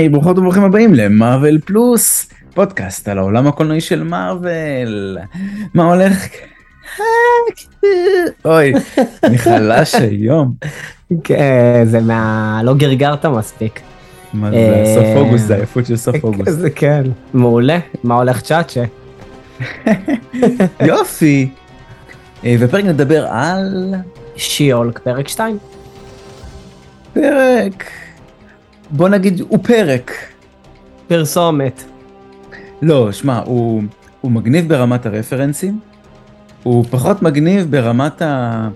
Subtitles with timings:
[0.00, 5.18] היי, ברוכות וברוכים הבאים למרוויל פלוס, פודקאסט על העולם הקולנועי של מרוויל.
[5.74, 6.26] מה הולך?
[8.44, 8.72] אוי,
[9.24, 10.54] אני חלש היום.
[11.24, 12.60] כן, זה מה...
[12.64, 13.80] לא גרגרת מספיק.
[14.32, 16.50] מה זה, סוף אה, אוגוסט, זה עייפות של סוף אוגוסט.
[16.50, 17.02] זה כן.
[17.34, 18.84] מעולה, מה הולך צ'אצ'ה?
[20.86, 21.48] יופי.
[22.44, 23.94] אה, בפרק נדבר על
[24.36, 25.58] שיולק פרק 2.
[27.12, 27.84] פרק,
[28.90, 30.10] בוא נגיד, הוא פרק.
[31.08, 31.82] פרסומת.
[32.82, 33.82] לא, שמע, הוא,
[34.20, 35.80] הוא מגניב ברמת הרפרנסים,
[36.62, 38.68] הוא פחות מגניב ברמת ה...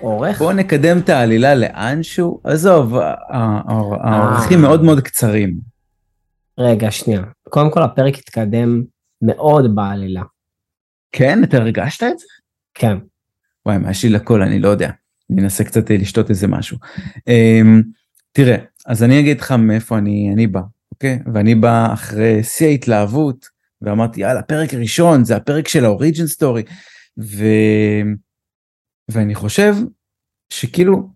[0.00, 0.38] עורך?
[0.38, 3.62] בוא נקדם את העלילה לאנשהו, עזוב, ה- ה-
[4.00, 5.54] הערכים מאוד מאוד קצרים.
[6.58, 7.22] רגע, שנייה.
[7.48, 8.82] קודם כל הפרק התקדם
[9.22, 10.22] מאוד בעלילה.
[11.12, 12.26] כן, אתה הרגשת את זה?
[12.74, 12.98] כן.
[13.66, 14.90] וואי, מה יש לי לכל, אני לא יודע.
[15.30, 16.78] אני אנסה קצת אה, לשתות איזה משהו.
[18.36, 18.56] תראה,
[18.86, 20.60] אז אני אגיד לך מאיפה אני, אני בא,
[20.92, 21.18] אוקיי?
[21.34, 23.48] ואני בא אחרי שיא ההתלהבות,
[23.82, 26.62] ואמרתי, יאללה, פרק ראשון, זה הפרק של האוריג'ן סטורי.
[27.18, 27.44] ו...
[29.08, 29.74] ואני חושב
[30.50, 31.08] שכאילו,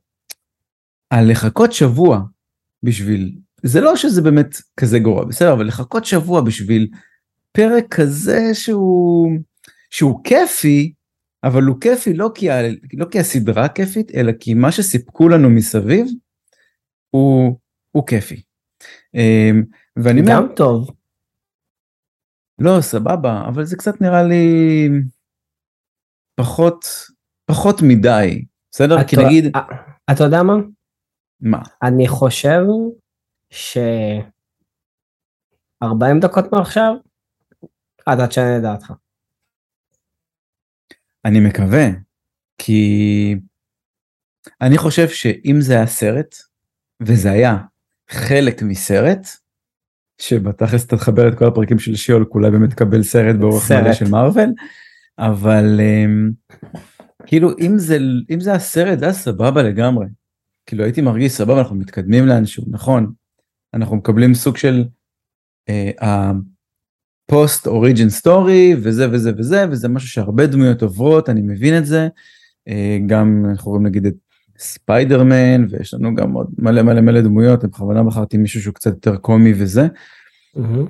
[1.10, 2.20] על לחכות שבוע
[2.82, 3.32] בשביל,
[3.62, 6.88] זה לא שזה באמת כזה גרוע, בסדר, אבל לחכות שבוע בשביל
[7.52, 9.32] פרק כזה שהוא,
[9.90, 10.92] שהוא כיפי,
[11.44, 15.50] אבל הוא כיפי לא כי, ה, לא כי הסדרה כיפית, אלא כי מה שסיפקו לנו
[15.50, 16.06] מסביב
[17.10, 17.58] הוא,
[17.90, 18.42] הוא כיפי.
[19.14, 19.62] אמ,
[19.96, 20.90] ואני אומר, גם טוב.
[22.58, 24.88] לא, סבבה, אבל זה קצת נראה לי
[26.34, 26.84] פחות,
[27.44, 28.94] פחות מדי, בסדר?
[29.08, 29.44] כי אתה- נגיד,
[30.12, 30.52] אתה יודע מה?
[31.40, 31.62] מה?
[31.82, 32.60] אני חושב
[33.50, 33.78] ש...
[35.82, 36.92] 40 דקות מעכשיו,
[38.02, 38.92] אתה תשנה את דעתך.
[41.24, 41.86] אני מקווה,
[42.58, 43.34] כי
[44.60, 46.34] אני חושב שאם זה היה סרט,
[47.00, 47.56] וזה היה
[48.10, 49.26] חלק מסרט,
[50.20, 53.82] שבתכלס אתה תחבר את כל הפרקים של שיולק, אולי באמת תקבל סרט באורך סרט.
[53.82, 54.52] מלא של מארוול,
[55.18, 56.54] אבל um,
[57.26, 57.98] כאילו אם זה,
[58.30, 60.06] אם זה הסרט, זה היה סבבה לגמרי.
[60.66, 63.12] כאילו הייתי מרגיש סבבה, אנחנו מתקדמים לאנשהו, נכון,
[63.74, 64.84] אנחנו מקבלים סוג של
[67.30, 71.86] ה post origin story וזה וזה וזה וזה משהו שהרבה דמויות עוברות אני מבין את
[71.86, 72.08] זה
[72.68, 74.14] אה, גם אנחנו רואים נגיד את
[74.60, 78.90] ספיידרמן ויש לנו גם עוד מלא מלא מלא דמויות אני בכוונה בחרתי מישהו שהוא קצת
[78.90, 79.86] יותר קומי וזה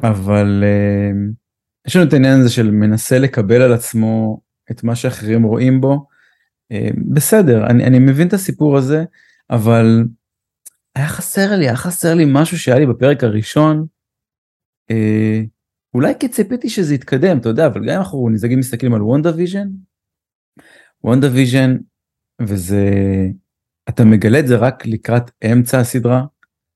[0.03, 1.11] אבל אה,
[1.87, 6.07] יש לנו את העניין הזה של מנסה לקבל על עצמו את מה שאחרים רואים בו
[6.73, 9.05] אה, בסדר אני, אני מבין את הסיפור הזה
[9.51, 10.05] אבל
[10.95, 13.87] היה חסר לי היה חסר לי משהו שהיה לי בפרק הראשון.
[14.91, 15.41] אה,
[15.95, 19.69] אולי כי ציפיתי שזה יתקדם אתה יודע אבל גם אם אנחנו נגיד מסתכלים על WandaVision.
[21.05, 21.77] WandaVision
[22.41, 22.87] וזה
[23.91, 26.25] אתה מגלה את זה רק לקראת אמצע הסדרה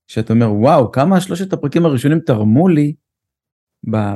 [0.06, 2.94] שאתה אומר וואו כמה שלושת הפרקים הראשונים תרמו לי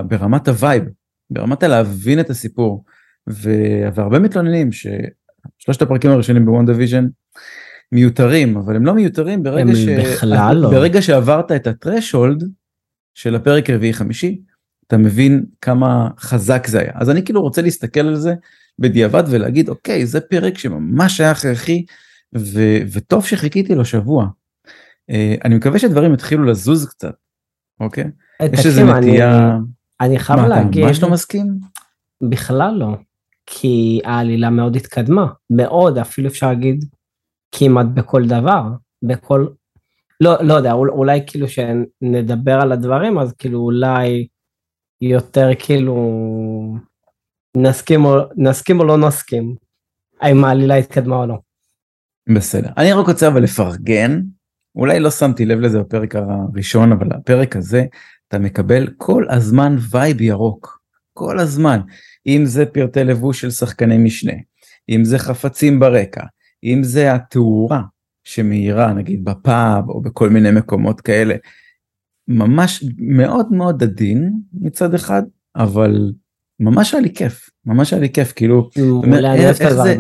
[0.05, 0.85] ברמת ה vibe
[1.31, 2.85] ברמת הלהבין את הסיפור
[3.31, 7.07] ו- והרבה מתלוננים ששלושת הפרקים הראשונים ב WandaVision
[7.93, 9.89] מיותרים אבל הם לא מיותרים ברגע ש...
[9.89, 10.71] בכלל לא.
[10.71, 12.45] ברגע שעברת את ה threshold
[13.15, 14.41] של הפרק רביעי חמישי
[14.87, 18.35] אתה מבין כמה חזק זה היה אז אני כאילו רוצה להסתכל על זה
[18.79, 21.85] בדיעבד ולהגיד אוקיי זה פרק שממש היה הכרחי
[22.37, 24.27] ו- וטוב שחיכיתי לו שבוע.
[25.11, 27.15] אה, אני מקווה שדברים יתחילו לזוז קצת
[27.81, 28.05] אוקיי
[28.53, 29.57] יש איזה תקשיב, אני- נטייה
[30.01, 31.59] אני חייב מה אתה להגיד, ממש לא מסכים
[32.31, 32.89] בכלל לא.
[33.47, 36.85] כי העלילה מאוד התקדמה, מאוד, אפילו אפשר להגיד
[37.53, 38.63] כמעט בכל דבר,
[39.03, 39.47] בכל,
[40.21, 44.27] לא, לא יודע, אול- אולי כאילו שנדבר על הדברים, אז כאילו אולי
[45.01, 45.97] יותר כאילו
[47.57, 49.55] נסכים או, נסכים או לא נסכים,
[50.21, 51.39] האם העלילה התקדמה או לא.
[52.35, 52.69] בסדר.
[52.77, 54.21] אני רק רוצה אבל לפרגן
[54.75, 57.85] אולי לא שמתי לב לזה בפרק הראשון אבל הפרק הזה
[58.29, 60.79] אתה מקבל כל הזמן vibe ירוק.
[61.13, 61.81] כל הזמן.
[62.27, 64.33] אם זה פרטי לבוש של שחקני משנה
[64.89, 66.23] אם זה חפצים ברקע
[66.65, 67.83] אם זה התאורה
[68.25, 71.35] שמאירה נגיד בפאב או בכל מיני מקומות כאלה.
[72.29, 75.23] ממש מאוד מאוד עדין מצד אחד
[75.57, 76.13] אבל
[76.61, 78.71] ממש היה לי כיף ממש היה לי כיף כאילו
[79.05, 79.97] אני אוהב את איך זה-.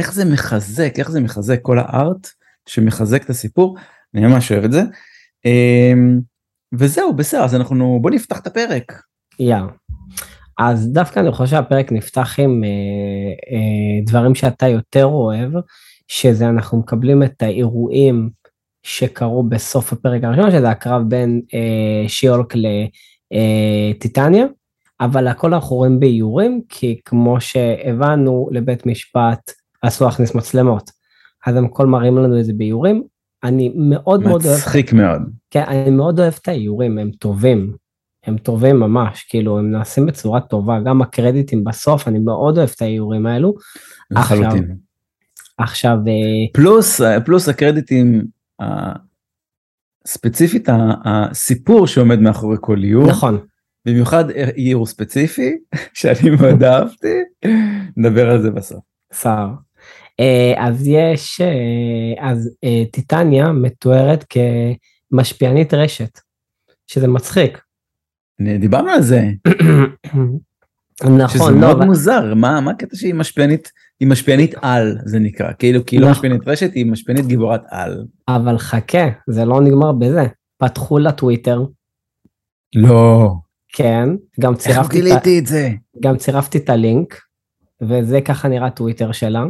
[0.00, 2.28] איך זה מחזק איך זה מחזק כל הארט
[2.66, 3.76] שמחזק את הסיפור
[4.14, 4.82] אני ממש אוהב את זה.
[5.44, 6.20] אמ,
[6.74, 9.02] וזהו בסדר אז אנחנו בוא נפתח את הפרק.
[9.38, 9.56] יא.
[10.58, 12.68] אז דווקא אני חושב שהפרק נפתח עם אה,
[13.56, 15.52] אה, דברים שאתה יותר אוהב,
[16.08, 18.30] שזה אנחנו מקבלים את האירועים
[18.82, 22.54] שקרו בסוף הפרק הראשון, שזה הקרב בין אה, שיולק
[23.32, 24.46] לטיטניה,
[25.00, 29.52] אבל הכל אנחנו רואים באיורים, כי כמו שהבנו, לבית משפט
[29.82, 30.90] אסור להכניס מצלמות.
[31.46, 33.02] אז הם כל מראים לנו את זה באיורים.
[33.44, 35.22] אני מאוד מאוד אוהב מצחיק מאוד.
[35.50, 37.72] כן, אני מאוד אוהב את האיורים, הם טובים.
[38.26, 42.82] הם טובים ממש, כאילו, הם נעשים בצורה טובה, גם הקרדיטים בסוף, אני מאוד אוהב את
[42.82, 43.54] האיורים האלו.
[44.10, 44.76] לחלוטין.
[45.58, 46.12] עכשיו, אה,
[46.52, 48.24] פלוס, פלוס הקרדיטים,
[48.62, 48.92] ה-
[50.06, 50.68] ספציפית
[51.04, 53.38] הסיפור שעומד מאחורי כל איור, נכון,
[53.86, 55.50] במיוחד איור ספציפי,
[55.94, 57.14] שאני מאוד אהבתי,
[57.96, 58.80] נדבר על זה בסוף.
[59.14, 59.48] שר.
[60.20, 64.24] אה, אז יש, אה, אז אה, טיטניה מתוארת
[65.12, 66.18] כמשפיענית רשת,
[66.86, 67.58] שזה מצחיק.
[68.60, 69.22] דיברנו על זה,
[71.02, 75.18] שזה נכון, לא, מאוד אבל- מוזר, מה מה הקטע שהיא משפיענית, היא משפיענית על, זה
[75.18, 76.10] נקרא, כאילו, לא נכון.
[76.10, 78.04] משפיענית רשת, היא משפיענית גיבורת על.
[78.28, 80.26] אבל חכה, זה לא נגמר בזה.
[80.58, 81.62] פתחו לה טוויטר,
[82.74, 83.30] לא,
[83.72, 84.08] כן,
[84.40, 85.70] גם איך צירפתי, ה- גיליתי את זה?
[86.00, 87.14] גם צירפתי את הלינק,
[87.82, 89.44] וזה ככה נראה טוויטר שלה.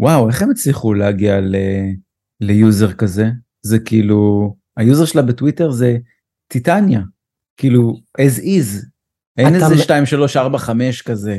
[0.00, 1.56] וואו, איך הם הצליחו להגיע ל...
[2.40, 3.26] ל user כזה?
[3.62, 5.96] זה כאילו, ה user שלה בטוויטר זה
[6.48, 7.00] Titania,
[7.56, 8.86] כאילו, as is.
[9.38, 11.38] אין איזה מ- 2, 3, 4, 5 כזה.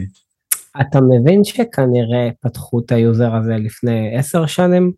[0.81, 4.91] אתה מבין שכנראה פתחו את ה user הזה לפני עשר שנים?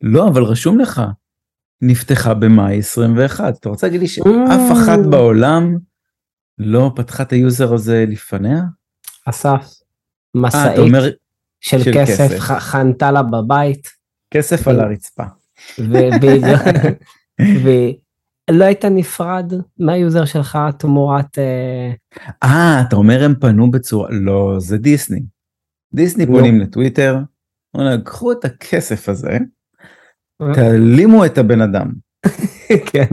[0.00, 1.02] לא, אבל רשום לך,
[1.82, 3.54] נפתחה במאי 21.
[3.60, 4.72] אתה רוצה להגיד לי שאף Mm.
[4.72, 5.76] אחת בעולם
[6.58, 8.60] לא פתחה את היוזר הזה לפניה?
[9.26, 11.10] אסף, אה, אתה משאית אומר
[11.60, 12.38] של של כסף כסף.
[12.38, 13.88] חנתה לה בבית,
[14.34, 15.24] כסף על הרצפה.
[15.78, 16.60] ובדיוק,
[18.50, 21.38] ולא היית נפרד מהיוזר שלך תמורת...
[21.38, 21.92] אה,
[22.42, 25.20] אה, אתה אומר הם פנו בצורה, לא, זה דיסני.
[25.94, 26.32] דיסני נו.
[26.32, 27.18] פונים לטוויטר,
[27.74, 29.38] אומרים, קחו את הכסף הזה?
[30.54, 31.92] תעלימו את הבן אדם.
[32.92, 33.06] כן.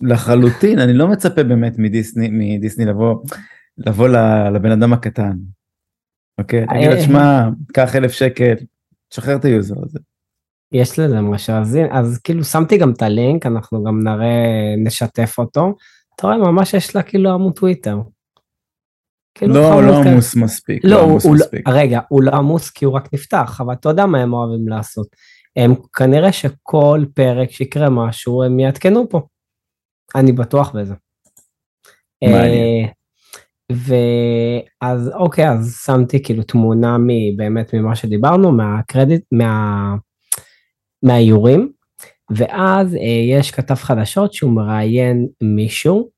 [0.00, 3.24] לחלוטין, אני לא מצפה באמת מדיסני, מדיסני לבוא,
[3.78, 4.08] לבוא
[4.54, 5.36] לבן אדם הקטן.
[6.38, 6.66] אוקיי?
[6.66, 8.54] תגיד לו, אה, שמע, קח אלף שקל,
[9.08, 9.98] תשחרר את ה user הזה.
[10.72, 11.54] יש לזה משהו,
[11.90, 15.74] אז, כאילו שמתי גם את הלינק, אנחנו גם נראה, נשתף אותו.
[16.16, 17.96] אתה רואה, ממש יש לה כאילו עמוד טוויטר.
[19.34, 20.02] כאילו לא, לא.
[20.02, 21.68] עמוס מספיק, לא, לא עמוס הוא, לא- מספיק.
[21.68, 25.06] רגע, הוא לא עמוס כי הוא רק נפתח, אבל אתה יודע מה הם אוהבים לעשות.
[25.56, 29.20] הם כנראה שכל פרק שיקרה משהו, הם יעדכנו פה.
[30.14, 30.94] אני בטוח בזה.
[32.24, 32.88] מעניין.
[33.72, 39.94] ואז אוקיי, אז שמתי כאילו תמונה מבאמת ממה שדיברנו, מהקרדיט, מה...
[41.02, 41.72] מהאיורים,
[42.30, 43.00] ואז אה,
[43.30, 46.08] יש כתב חדשות שהוא מראיין מישהו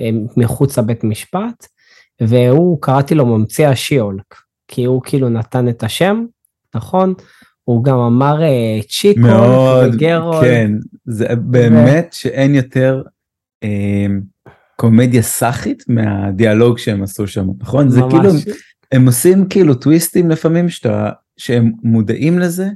[0.00, 1.66] אה, מחוץ לבית משפט,
[2.20, 4.34] והוא, קראתי לו ממציא השיולק,
[4.68, 6.24] כי הוא כאילו נתן את השם,
[6.74, 7.14] נכון?
[7.64, 10.40] הוא גם אמר אה, צ'יקול מאוד, וגרול.
[10.40, 10.72] כן,
[11.04, 13.02] זה באמת שאין יותר
[13.64, 14.06] אה,
[14.80, 17.88] קומדיה סאחית מהדיאלוג שהם עשו שם, נכון?
[17.88, 18.12] זה ממש.
[18.12, 18.30] כאילו,
[18.92, 22.68] הם עושים כאילו טוויסטים לפעמים שאתה, שהם מודעים לזה,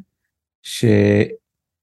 [0.63, 0.85] ש,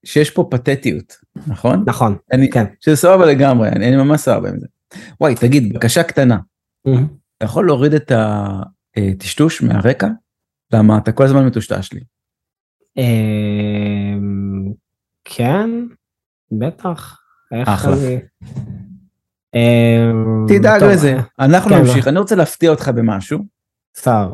[0.06, 1.18] שיש פה פתטיות,
[1.48, 1.84] נכון?
[1.86, 2.66] נכון, אני, כן.
[2.80, 4.68] שזה סבבה לגמרי, אני, אני ממש סבבה עם זה.
[5.22, 6.38] וואי, תגיד, בקשה קטנה,
[6.82, 8.12] אתה יכול להוריד את
[8.98, 10.08] הטשטוש מהרקע?
[10.74, 12.02] למה אתה כל הזמן מטושטש לי.
[12.98, 14.74] אמ,
[15.26, 15.70] כן,
[16.52, 17.20] בטח.
[17.66, 17.96] אחלה.
[19.54, 23.46] אמ, תדאג לזה, אנחנו כן, נמשיך, אני רוצה להפתיע אותך במשהו.
[23.98, 24.34] שר.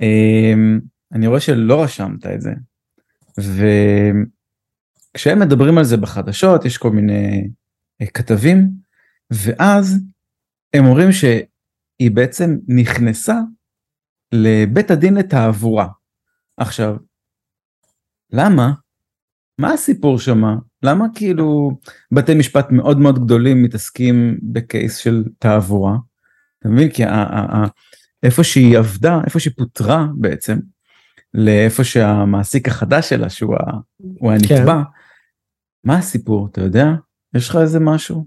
[0.00, 0.80] אמ,
[1.12, 2.52] אני רואה שלא רשמת את זה.
[5.14, 7.48] וכשהם מדברים על זה בחדשות, יש כל מיני
[8.00, 8.70] אה, כתבים,
[9.30, 9.98] ואז
[10.74, 13.38] הם אומרים שהיא בעצם נכנסה
[14.32, 15.88] לבית הדין לתעבורה.
[16.56, 16.96] עכשיו,
[18.32, 18.72] למה?
[19.58, 20.56] מה הסיפור שמה?
[20.84, 21.78] למה כאילו
[22.12, 25.96] בתי משפט מאוד מאוד גדולים מתעסקים בקייס של תעבורה?
[26.58, 26.88] אתה מבין?
[26.90, 27.02] כי
[28.22, 30.58] איפה שהיא עבדה, איפה שהיא פוטרה בעצם,
[31.34, 33.56] לאיפה שהמעסיק החדש שלה, שהוא
[34.32, 34.82] הנתבע,
[35.84, 36.86] מה הסיפור, אתה יודע?
[37.34, 38.26] יש לך איזה משהו?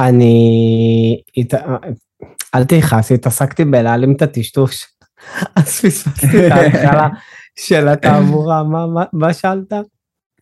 [0.00, 1.22] אני...
[1.36, 1.54] הת-
[2.54, 4.86] אל תכעס, התעסקתי בלהעלים את הטשטוש.
[5.56, 7.08] אז פספסתי את ההתחלה
[7.58, 9.72] של התעבורה, מה- מה- מה שאלת?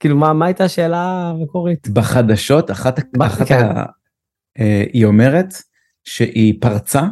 [0.01, 1.89] כאילו, מה מה הייתה השאלה המקורית?
[1.89, 3.65] בחדשות, אחת, אחת כן.
[3.65, 3.85] ה...
[4.59, 5.47] אה, היא אומרת
[6.05, 7.03] שהיא פרצה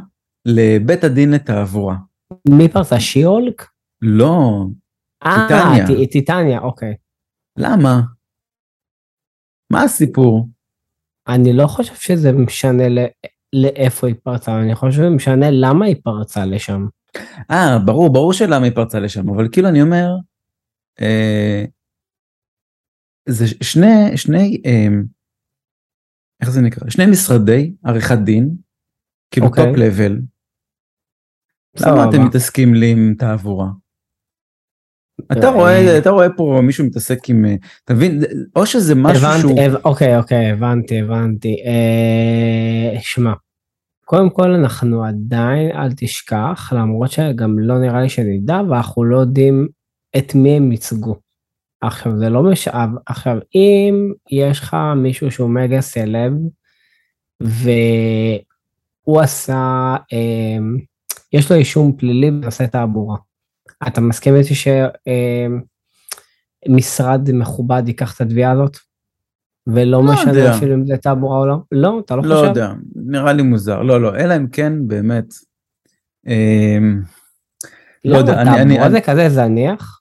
[0.44, 1.96] לבית הדין לתעבורה.
[2.48, 3.00] מי פרצה?
[3.00, 3.66] שיולק?
[4.02, 4.64] לא,
[5.26, 6.06] אה, טיטניה.
[6.06, 6.94] ט- טיטניה, אוקיי.
[7.58, 8.00] למה?
[9.72, 10.48] מה הסיפור?
[11.28, 13.06] אני לא חושב שזה משנה ל-
[13.52, 16.86] לאיפה היא פרצה, אני חושב שזה משנה למה היא פרצה לשם.
[17.50, 20.08] אה, ברור, ברור שלמה היא פרצה לשם, אבל כאילו אני אומר,
[21.00, 21.64] אה,
[23.28, 24.88] זה שני, שני, אה,
[26.40, 26.90] איך זה נקרא?
[26.90, 28.56] שני משרדי עריכת דין,
[29.30, 29.64] כאילו אוקיי.
[29.64, 30.20] top level.
[31.80, 32.08] למה.
[32.10, 33.68] אתם מתעסקים לי עם תעבורה?
[35.32, 37.44] אתה רואה, אתה רואה פה מישהו מתעסק עם,
[37.84, 38.20] אתה מבין,
[38.56, 39.60] או שזה משהו הבנתי, שהוא...
[39.60, 39.80] הבנ...
[39.84, 41.56] אוקיי, אוקיי, הבנתי, הבנתי.
[41.66, 43.32] אה, שמע,
[44.04, 49.68] קודם כל אנחנו עדיין, אל תשכח, למרות שגם לא נראה לי שנדע, ואנחנו לא יודעים
[50.16, 51.25] את מי הם ייצגו.
[51.80, 56.32] עכשיו זה לא משאב, עכשיו אם יש לך מישהו שהוא מגה סלב,
[57.40, 59.56] והוא עשה,
[60.12, 60.58] אה,
[61.32, 63.16] יש לו אישום פלילי בנושא תעבורה.
[63.86, 64.54] אתה מסכים איתי
[66.68, 68.76] שמשרד מכובד ייקח את התביעה הזאת?
[69.66, 70.56] ולא לא משנה יודע.
[70.56, 71.56] אפילו אם זה תעבורה או לא?
[71.72, 72.46] לא, אתה לא לא חושב?
[72.48, 75.24] יודע, נראה לי מוזר, לא, לא, אלא אם כן באמת,
[76.26, 77.02] אמ,
[78.04, 80.00] לא יודע, אני- אני- תעבורה אני- זה כזה זניח?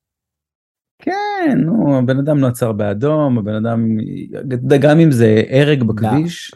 [1.47, 3.97] כן, נו, הבן אדם לא עצר באדום, הבן אדם,
[4.79, 6.51] גם אם זה הרג בכביש,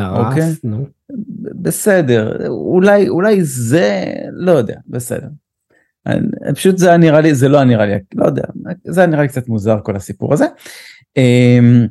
[0.00, 0.42] אוקיי.
[0.42, 0.86] דרס, נו.
[1.62, 5.28] בסדר, אולי, אולי זה, לא יודע, בסדר.
[6.06, 8.42] אני- פשוט זה היה נראה לי, זה לא היה נראה לי, לא יודע,
[8.84, 10.44] זה היה נראה לי קצת מוזר כל הסיפור הזה.
[11.16, 11.86] אמ,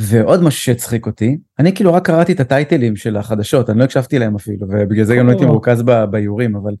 [0.00, 4.18] ועוד משהו שהצחיק אותי, אני כאילו רק קראתי את הטייטלים של החדשות, אני לא הקשבתי
[4.18, 5.44] להם אפילו, ובגלל זה גם לא הייתי.
[5.46, 6.74] מרוכז ב- באיורים, אבל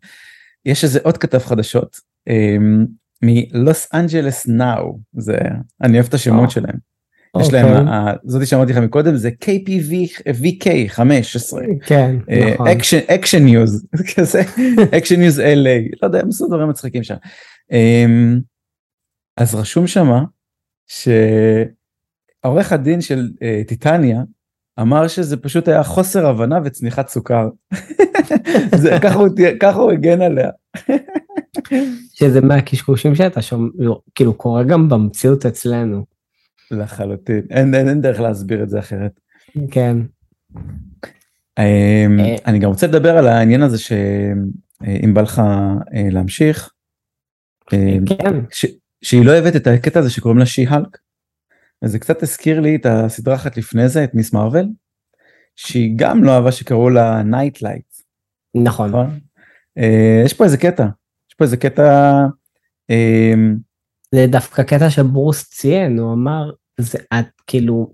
[0.66, 1.96] יש איזה עוד כתב חדשות,
[2.28, 2.86] אמ,
[3.22, 5.38] מלוס אנג'לס Now, זה,
[5.82, 6.50] אני אוהב את השמות או.
[6.50, 6.90] שלהם.
[7.40, 7.94] יש להם, אוקיי.
[7.94, 11.62] ה- זאתי שאמרתי לך מקודם, זה KPVK 15.
[11.86, 12.16] כן,
[12.54, 12.68] נכון.
[13.14, 14.40] Action News כזה
[14.98, 15.42] Action News LA
[16.02, 17.14] לא יודע הם עשו דברים מצחיקים שם.
[17.72, 18.40] אמ,
[19.36, 20.22] אז רשום שמה
[20.86, 24.22] שעורך הדין של אה, טיטניה
[24.80, 27.48] אמר שזה פשוט היה חוסר הבנה וצניחת סוכר.
[28.74, 29.28] זה- ככה הוא
[29.60, 30.50] ככה הוא הגן עליה.
[32.14, 33.68] שזה מהקשקושים שאתה שומע,
[34.14, 36.04] כאילו קורה גם במציאות אצלנו.
[36.70, 39.20] לחלוטין אין אין- אין דרך להסביר את זה אחרת.
[39.70, 39.96] כן.
[41.58, 41.64] אמ,
[42.20, 42.36] אה.
[42.46, 45.38] אני גם רוצה לדבר על העניין הזה שאם בא לך
[45.94, 46.70] אה, להמשיך.
[47.72, 48.34] אמ, כן.
[48.52, 48.66] ש,
[49.02, 50.98] שהיא לא אוהבת את הקטע הזה שקוראים לה שי-הלק.
[51.84, 54.68] וזה קצת הזכיר לי את הסדרה אחת לפני זה, את מיס מרוויל,
[55.56, 57.94] שהיא גם לא אהבה שקראו לה night light,
[58.64, 58.88] נכון.
[58.88, 59.20] נכון?
[59.78, 60.86] אה, יש פה איזה קטע,
[61.30, 62.16] יש פה איזה קטע,
[62.90, 63.34] אה,
[64.14, 67.92] זה דווקא קטע שברוס ציין, הוא אמר, זה את כאילו,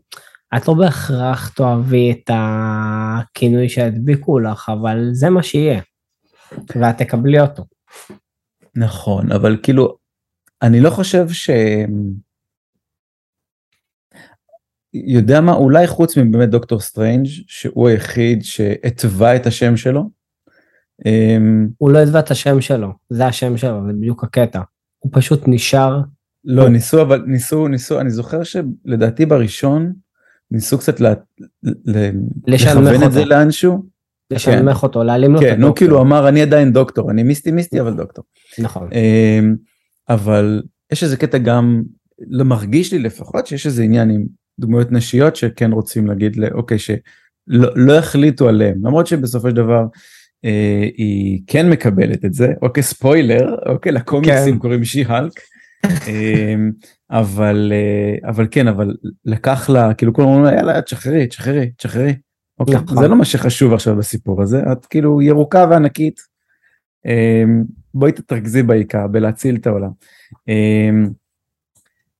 [0.57, 5.81] את לא בהכרח תאהבי את הכינוי שהדביקו לך, אבל זה מה שיהיה.
[6.76, 7.64] ואת תקבלי אותו.
[8.76, 9.97] נכון, אבל כאילו,
[10.62, 11.50] אני לא חושב ש...
[15.05, 20.11] יודע מה, אולי חוץ מבאמת דוקטור סטרנג', שהוא היחיד שהתווה את השם שלו.
[21.07, 21.37] אה,
[21.79, 24.61] הוא לא התווה את השם שלו, זה השם שלו, זה בדיוק הקטע.
[24.99, 26.00] הוא פשוט נשאר,
[26.45, 29.93] לא, ניסו, אבל ניסו, ניסו, אני זוכר שלדעתי בראשון,
[30.50, 31.15] ניסו קצת לה,
[31.62, 32.11] ל,
[32.47, 33.25] לכוון את זה.
[33.25, 33.97] לאנשהו.
[34.31, 35.76] להנמיך אותו, להעלים לו את כן, הוא הדוקטור.
[35.76, 38.25] כאילו אמר, אני עדיין דוקטור, אני מיסטי מיסטי, אבל דוקטור.
[38.59, 38.88] נכון.
[38.93, 39.57] אמ,
[40.09, 40.62] אבל
[40.93, 41.83] יש איזה קטע גם,
[42.29, 44.26] לא מרגיש לי לפחות, שיש איזה עניין עם
[44.61, 49.87] דמויות נשיות שכן רוצים להגיד, אוקיי, שלא לא החליטו עליהם, למרות שבסופו של דבר
[50.45, 54.59] אה, היא כן מקבלת את זה, אוקיי, ספוילר, אוקיי, לקומיקסים כן.
[54.59, 55.33] קוראים שי-הלק.
[56.09, 56.71] אמ,
[57.11, 62.15] אבל אה, אבל כן אבל לקח לה כאילו כולם אומרים לה יאללה תשחררי תשחררי תשחררי.
[62.61, 63.03] אוקיי, נכון.
[63.03, 66.21] זה לא מה שחשוב עכשיו בסיפור הזה את כאילו ירוקה וענקית.
[67.07, 69.91] אמ, בואי תתרכזי בעיקר בלהציל את העולם.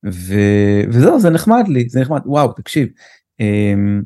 [0.05, 2.87] ו- וזהו זה נחמד לי זה נחמד וואו תקשיב.
[3.39, 4.01] אמ,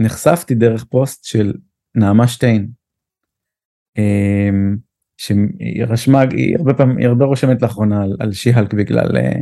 [0.00, 1.52] נחשפתי דרך פוסט של
[1.94, 2.68] נעמה שטיין.
[3.98, 4.76] אמ,
[5.16, 9.40] שהיא רשמה, היא הרבה פעמים, היא הרבה רושמת לאחרונה על, על שיהלק בגלל, אה,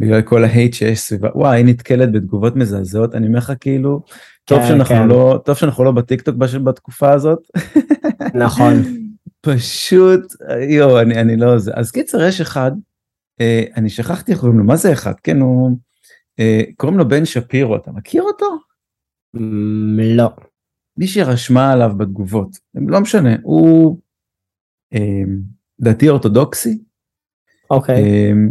[0.00, 4.02] בגלל כל ההייט שיש סביבה, וואי, היא נתקלת בתגובות מזעזעות, אני אומר לך כאילו,
[4.44, 5.08] טוב כן, שאנחנו כן.
[5.08, 7.38] לא, טוב שאנחנו לא בטיקטוק בש- בתקופה הזאת.
[8.34, 8.72] נכון.
[9.46, 10.20] פשוט,
[10.68, 11.72] יואו, אני, אני לא זה.
[11.74, 12.72] אז קיצר, יש אחד,
[13.76, 15.14] אני שכחתי איך קוראים לו, מה זה אחד?
[15.22, 15.78] כן, הוא,
[16.38, 18.46] אה, קוראים לו בן שפירו, אתה מכיר אותו?
[19.34, 20.28] מ, לא.
[20.96, 24.00] מישהי רשמה עליו בתגובות, לא משנה, הוא
[24.94, 25.22] אה,
[25.80, 26.78] דתי אורתודוקסי,
[27.70, 28.02] אוקיי.
[28.32, 28.50] אמ,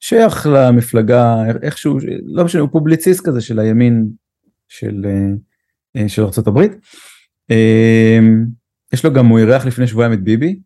[0.00, 4.08] שייך למפלגה איכשהו לא משנה הוא פובליציסט כזה של הימין
[4.68, 5.30] של אה,
[5.96, 6.58] אה, של ארה"ב.
[7.50, 8.44] אמ,
[8.92, 10.60] יש לו גם הוא אירח לפני שבועיים את ביבי.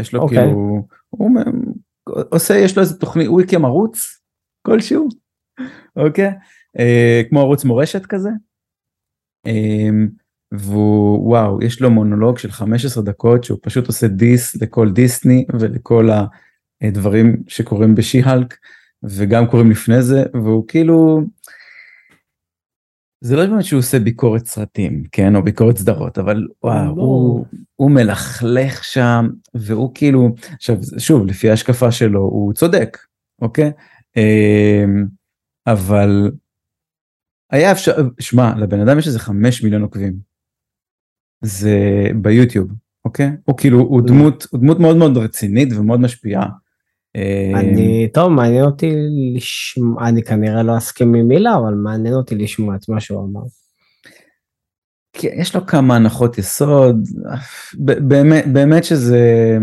[0.00, 0.38] יש לו אוקיי.
[0.38, 1.69] כאילו הוא מ-
[2.30, 4.22] עושה יש לו איזה תוכנית הוא הקים ערוץ
[4.62, 5.08] כלשהו
[5.96, 6.30] אוקיי
[6.78, 8.30] אה, כמו ערוץ מורשת כזה.
[9.46, 10.08] אמ,
[10.52, 16.08] והוא וואו יש לו מונולוג של 15 דקות שהוא פשוט עושה דיס לכל דיסני ולכל
[16.82, 18.56] הדברים שקורים בשי-הלק
[19.02, 21.20] וגם קורים לפני זה והוא כאילו
[23.20, 27.02] זה לא באמת שהוא עושה ביקורת סרטים, כן, או ביקורת סדרות, אבל וואו, לא.
[27.02, 27.46] הוא,
[27.76, 32.98] הוא מלכלך שם, והוא כאילו, עכשיו, שוב, לפי ההשקפה שלו, הוא צודק,
[33.42, 33.72] אוקיי?
[34.16, 35.06] אמ,
[35.66, 36.30] אבל
[37.50, 40.16] היה אפשר, שמע, לבן אדם יש איזה חמש מיליון עוקבים.
[41.44, 41.76] זה
[42.22, 42.70] ביוטיוב,
[43.04, 43.30] אוקיי?
[43.44, 46.46] הוא כאילו, הוא דמות, הוא דמות מאוד מאוד רצינית ומאוד משפיעה.
[47.54, 48.92] אני, טוב, מעניין אותי
[49.36, 53.40] לשמוע, אני כנראה לא אסכים עם מילה, אבל מעניין אותי לשמוע את מה שהוא אמר.
[55.12, 56.96] כן, יש לו כמה הנחות יסוד,
[57.78, 59.58] באמת, באמת שזה,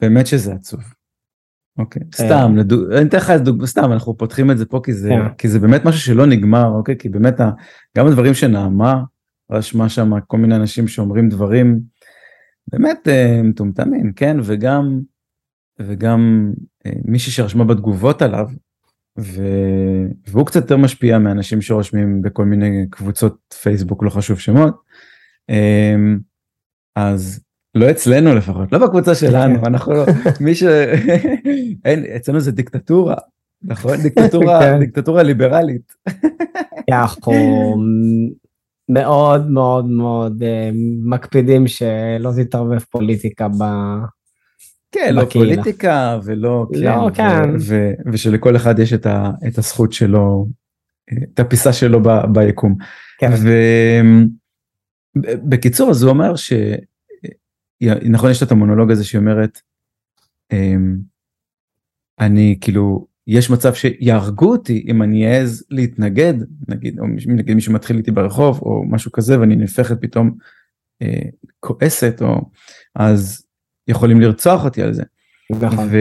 [0.00, 0.80] באמת שזה עצוב.
[1.78, 2.92] אוקיי, סתם, לדוג...
[2.92, 5.34] אני אתן לך דוגמא, סתם, אנחנו פותחים את זה פה כי זה, כן.
[5.38, 6.96] כי זה באמת משהו שלא נגמר, אוקיי?
[6.98, 7.40] כי באמת.
[7.96, 9.02] גם הדברים שנעמה
[9.50, 11.80] רשמה שם, כל מיני אנשים שאומרים דברים,
[12.68, 14.36] באמת אה, מטומטמים, כן?
[14.42, 15.00] וגם,
[15.86, 16.52] וגם
[16.86, 18.48] אה, מישהי שרשמה בתגובות עליו,
[19.18, 19.42] ו...
[20.26, 24.74] והוא קצת יותר משפיע מאנשים שרושמים בכל מיני קבוצות פייסבוק, לא חשוב שמות.
[25.48, 26.18] אמ,
[26.96, 27.40] אז
[27.74, 30.04] לא אצלנו לפחות, לא בקבוצה שלנו, אנחנו לא,
[30.40, 30.62] מי ש...
[31.84, 33.16] אין, אצלנו זה דיקטטורה,
[33.62, 33.96] נכון?
[34.02, 34.78] דיקטטורה, כן.
[34.78, 35.92] דיקטטורה ליברלית.
[36.92, 37.32] אנחנו
[38.88, 40.70] מאוד מאוד מאוד אה,
[41.04, 43.62] מקפידים שלא תתערבב פוליטיקה ב...
[44.92, 45.54] כן, לא בקהילה.
[45.54, 47.50] פוליטיקה ולא, לא, ו- כן.
[47.60, 50.46] ו- ושלכל אחד יש את, ה- את הזכות שלו,
[51.34, 52.76] את הפיסה שלו ב- ביקום.
[53.18, 53.30] כן.
[55.16, 56.52] ובקיצור, אז הוא אומר ש...
[58.10, 59.60] נכון, יש לה את המונולוג הזה שהיא אומרת,
[60.52, 60.96] אמ,
[62.20, 66.34] אני כאילו, יש מצב שיהרגו אותי אם אני אעז להתנגד,
[66.68, 70.36] נגיד, או נגיד מישהו מתחיל איתי ברחוב או משהו כזה ואני נהפכת פתאום
[71.02, 71.22] אה,
[71.60, 72.50] כועסת, או
[72.94, 73.46] אז
[73.88, 75.02] יכולים לרצוח אותי על זה.
[75.50, 75.88] נכון.
[75.90, 75.96] ו...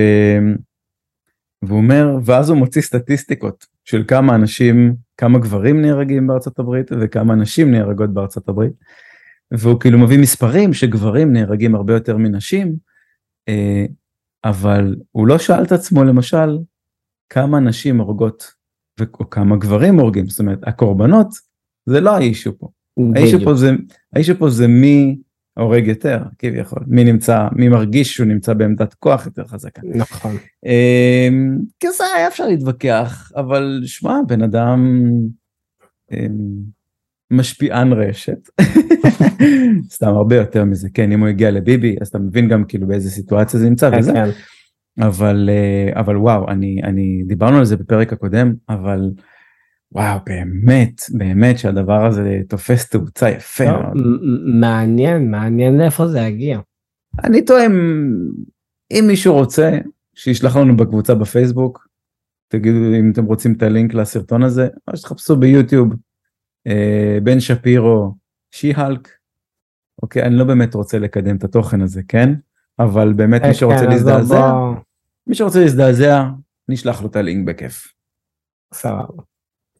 [1.62, 7.36] והוא אומר, ואז הוא מוציא סטטיסטיקות של כמה אנשים, כמה גברים נהרגים בארצות הברית וכמה
[7.36, 8.74] נשים נהרגות בארצות הברית.
[9.52, 12.76] והוא כאילו מביא מספרים שגברים נהרגים הרבה יותר מנשים,
[13.50, 13.86] אה,
[14.44, 16.58] אבל הוא לא שאל את עצמו למשל
[17.30, 18.54] כמה נשים הורגות
[19.20, 21.28] או כמה גברים הורגים, זאת אומרת הקורבנות
[21.86, 22.70] זה לא האישו פה,
[23.15, 23.39] האישו.
[23.44, 23.72] פה זה,
[24.13, 25.17] האישו פה זה מי
[25.62, 29.82] הורג יותר כביכול, מי נמצא, מי מרגיש שהוא נמצא בעמדת כוח יותר חזקה.
[29.95, 30.36] נכון.
[30.65, 35.02] אמ, כזה היה אפשר להתווכח, אבל שמע, בן אדם
[36.12, 36.82] אמ,
[37.32, 38.50] משפיען רשת.
[39.95, 43.10] סתם הרבה יותר מזה, כן, אם הוא הגיע לביבי, אז אתה מבין גם כאילו באיזה
[43.10, 44.30] סיטואציה זה נמצא כן, וזה, כן.
[45.00, 49.12] אבל, אה, אבל וואו, אני, אני, דיברנו על זה בפרק הקודם, אבל
[49.91, 53.93] וואו, באמת, באמת שהדבר הזה תופס תאוצה יפה לא, מאוד.
[54.60, 56.60] מעניין, מעניין לאיפה זה יגיע.
[57.23, 57.71] אני טועה אם,
[58.91, 59.71] אם מישהו רוצה,
[60.15, 61.88] שישלח לנו בקבוצה בפייסבוק,
[62.47, 65.93] תגידו אם אתם רוצים את הלינק לסרטון הזה, או שתחפשו ביוטיוב,
[66.67, 68.13] אה, בן שפירו,
[68.51, 69.10] שי-הלק,
[70.04, 72.30] אוקיי, אני לא באמת רוצה לקדם את התוכן הזה, כן?
[72.80, 74.75] אבל באמת מי שרוצה כן, להזדעזע, בוא-
[75.27, 76.23] מי שרוצה להזדעזע,
[76.69, 77.93] נשלח לו את הלינק בכיף.
[78.73, 79.23] סבבה.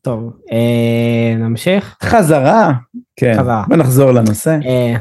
[0.02, 1.98] טוב, אה, נמשיך.
[2.04, 2.72] חזרה,
[3.16, 3.64] כן, חזרה.
[3.68, 4.58] בוא נחזור לנושא.
[4.66, 4.94] אה,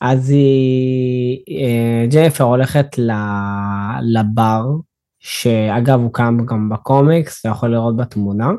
[0.00, 4.64] אז היא, אה, ג'ניפר הולכת ל- לבר,
[5.18, 8.50] שאגב הוא קם גם בקומיקס, אתה יכול לראות בתמונה.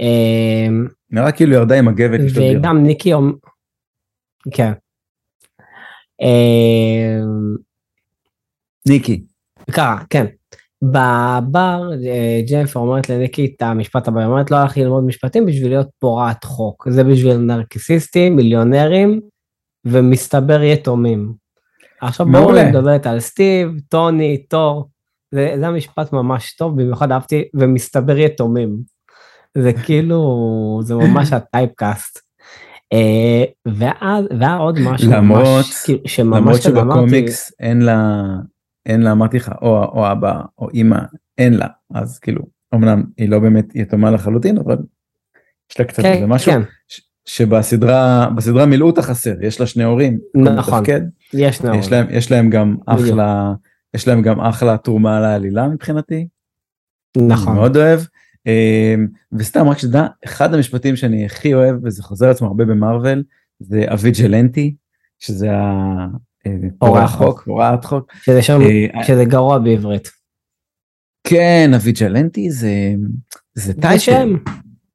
[0.00, 0.66] אה,
[1.10, 2.20] נראה כאילו ירדה עם הגבת.
[2.58, 3.12] וגם ניקי,
[4.50, 4.72] כן.
[6.22, 7.18] אה,
[8.88, 9.24] ניקי,
[9.70, 10.26] קרה, כן.
[10.90, 15.68] בבר אה, ג'ניפר אומרת לניקי את המשפט הבא, היא אומרת לא הלכתי ללמוד משפטים בשביל
[15.68, 19.20] להיות פורעת חוק, זה בשביל נרקיסיסטים, מיליונרים
[19.84, 21.32] ומסתבר יתומים.
[22.00, 22.52] עכשיו בואו.
[22.52, 24.88] נדברת על סטיב, טוני, תור,
[25.34, 28.76] זה, זה המשפט ממש טוב, במיוחד אהבתי, ומסתבר יתומים.
[29.58, 30.20] זה כאילו,
[30.82, 32.18] זה ממש הטייפקאסט.
[32.92, 38.22] אה, ואז, והיה עוד משהו למרות- ממש, כאילו, שממש למרות כזה אמרתי- שבקומיקס אין לה,
[38.86, 40.98] אין לה, אמרתי לך, או, או אבא או אימא,
[41.38, 42.42] אין לה, אז כאילו,
[42.74, 44.76] אמנם היא לא באמת יתומה לחלוטין, אבל
[45.70, 49.66] יש לה קצת כן, איזה משהו, כן, ש- שבסדרה, בסדרה מילאו את החסר, יש לה
[49.66, 51.00] שני הורים, נכון, מתפקד,
[51.32, 51.60] יש.
[51.78, 52.76] יש להם, יש להם גם.
[52.86, 53.52] אחלה,
[53.94, 56.28] יש להם גם אחלה תרומה לעלילה מבחינתי,
[57.16, 57.54] נכון.
[57.54, 58.00] מאוד אוהב.
[58.46, 63.22] אמ, וסתם רק שתדע, אחד המשפטים שאני הכי אוהב, וזה חוזר לעצמו הרבה במרוויל,
[63.60, 64.74] זה הוויג'לנטי,
[65.18, 65.50] שזה
[66.46, 66.48] ה...
[66.48, 68.12] אה, פורע פורע חוק, פורעת חוק.
[68.12, 68.58] שזה שם,
[68.94, 70.08] אה, שזה גרוע בעברית.
[71.26, 72.72] כן, הוויג'לנטי זה,
[73.54, 73.98] זה טייטל.
[73.98, 74.36] שם.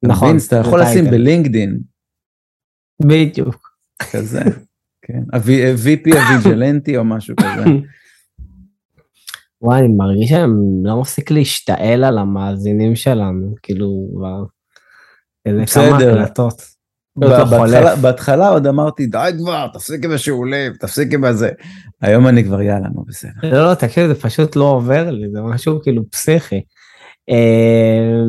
[0.02, 0.36] נכון.
[0.48, 1.04] אתה יכול לשים.
[1.04, 1.80] בלינקדין,
[3.02, 3.70] בדיוק.
[4.12, 4.40] כזה,
[5.02, 5.36] כן, ה-
[5.84, 7.70] VP הוויג'לנטי או משהו כזה.
[9.62, 10.50] וואי, אני מרגיש שהם
[10.84, 13.88] לא מפסיק להשתעל על המאזינים שלנו, כאילו,
[15.46, 15.96] איזה כמה.
[15.96, 16.62] הקלטות.
[17.16, 17.96] אותו בהתחלה-.
[17.96, 21.50] בהתחלה עוד אמרתי, די כבר, תפסיק עם השעולים, תפסיק עם הזה.
[22.02, 23.30] היום אני כבר, יאללה, נו, בסדר.
[23.42, 26.62] לא, לא, תקשיב, זה פשוט לא עובר לי, זה משהו כאילו פסיכי.
[27.30, 28.20] אה,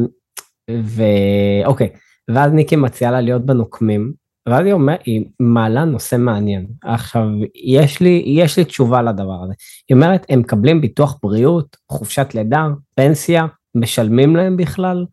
[0.83, 1.89] ואוקיי,
[2.29, 4.13] ואז ניקי מציעה לה להיות בנוקמים,
[4.49, 6.67] ואז היא אומרת, היא מעלה נושא מעניין.
[6.83, 9.53] עכשיו, יש לי, יש לי תשובה לדבר הזה.
[9.89, 15.05] היא אומרת, הם מקבלים ביטוח בריאות, חופשת לידה, פנסיה, משלמים להם בכלל.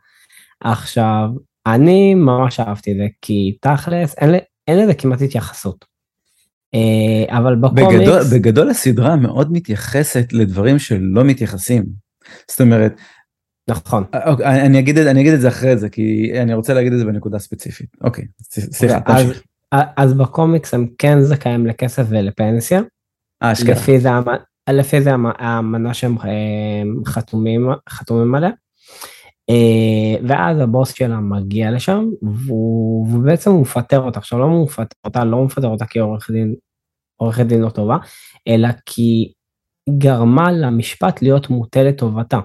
[0.61, 1.29] עכשיו,
[1.75, 4.35] אני ממש אהבתי את זה, כי תכלס, אין,
[4.69, 5.85] אין לזה כמעט התייחסות.
[6.75, 11.85] אה, אבל בגדול, בקומיקס, בגדול הסדרה מאוד מתייחסת לדברים שלא מתייחסים.
[12.51, 13.01] זאת אומרת,
[13.69, 14.05] נכון.
[14.27, 17.05] אוקיי, אני אגיד, אני אגיד את זה אחרי זה, כי אני רוצה להגיד את זה
[17.05, 17.89] בנקודה ספציפית.
[18.05, 19.43] אוקיי, סליחה, אז, תמשיך.
[19.97, 22.81] אז בקומיקס הם כן זכאים לכסף ולפנסיה,
[23.43, 23.75] אה, אשכרה.
[23.75, 24.11] לפי זה,
[24.71, 28.51] לפי זה האמנה שהם אה, חתומים, חתומים עליה.
[29.51, 34.19] אה, ואז הבוס שלה מגיע לשם, והוא, ובעצם הוא מפטר אותה.
[34.19, 36.55] עכשיו לא הוא מפטר אותה, לא מפטר אותה כעורכת דין,
[37.17, 37.97] עורכת דין לא טובה,
[38.49, 39.33] אלא כי
[39.99, 42.41] גרמה למשפט להיות מוטה לטובתה.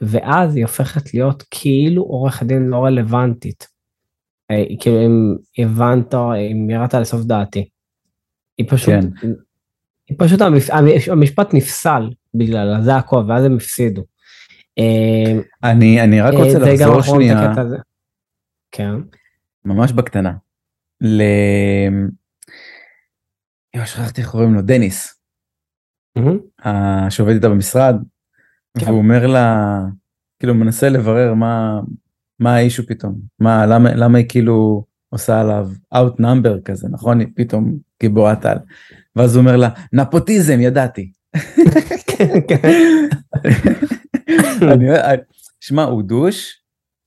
[0.00, 3.66] ואז היא הופכת להיות כאילו עורכת דין לא רלוונטית.
[4.50, 7.68] אה, כאילו אם הבנת, אם ירדת לסוף דעתי.
[8.58, 9.28] היא פשוט, כן.
[10.08, 10.40] היא פשוט,
[11.10, 14.02] המשפט נפסל בגללה, זה הכל, ואז הם הפסידו.
[14.78, 17.52] אה, אני, אני רק רוצה אה, לחזור שנייה.
[18.72, 18.94] כן.
[19.64, 20.32] ממש בקטנה,
[21.00, 21.22] ל...
[23.74, 25.20] יואו, שכחתי איך קוראים לו, דניס,
[27.10, 27.96] שעובד איתה במשרד,
[28.78, 28.86] כן.
[28.86, 29.78] והוא אומר לה,
[30.38, 31.80] כאילו מנסה לברר מה,
[32.38, 37.20] מה האישו פתאום, מה, למה, למה היא כאילו עושה עליו outnumber כזה, נכון?
[37.20, 38.58] היא פתאום גיבורת על.
[39.16, 41.12] ואז הוא אומר לה, נפוטיזם, ידעתי.
[44.72, 44.86] אני,
[45.60, 46.62] שמע, הוא דוש,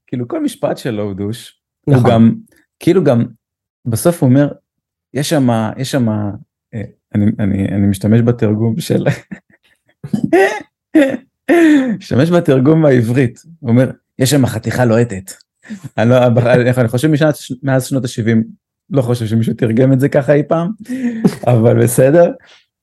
[0.08, 1.62] כאילו כל משפט שלו הוא דוש.
[1.86, 2.12] הוא נכון.
[2.12, 2.36] גם,
[2.80, 3.25] כאילו גם,
[3.86, 4.51] בסוף הוא אומר,
[5.13, 6.10] יש שם, יש שם,
[7.15, 9.06] אני, אני, אני משתמש בתרגום של,
[11.97, 15.32] משתמש בתרגום בעברית, הוא אומר, יש שם חתיכה לוהטת.
[15.97, 16.17] אני, לא,
[16.78, 18.38] אני חושב משנת, מאז שנות ה-70,
[18.89, 20.71] לא חושב שמישהו תרגם את זה ככה אי פעם,
[21.47, 22.32] אבל בסדר,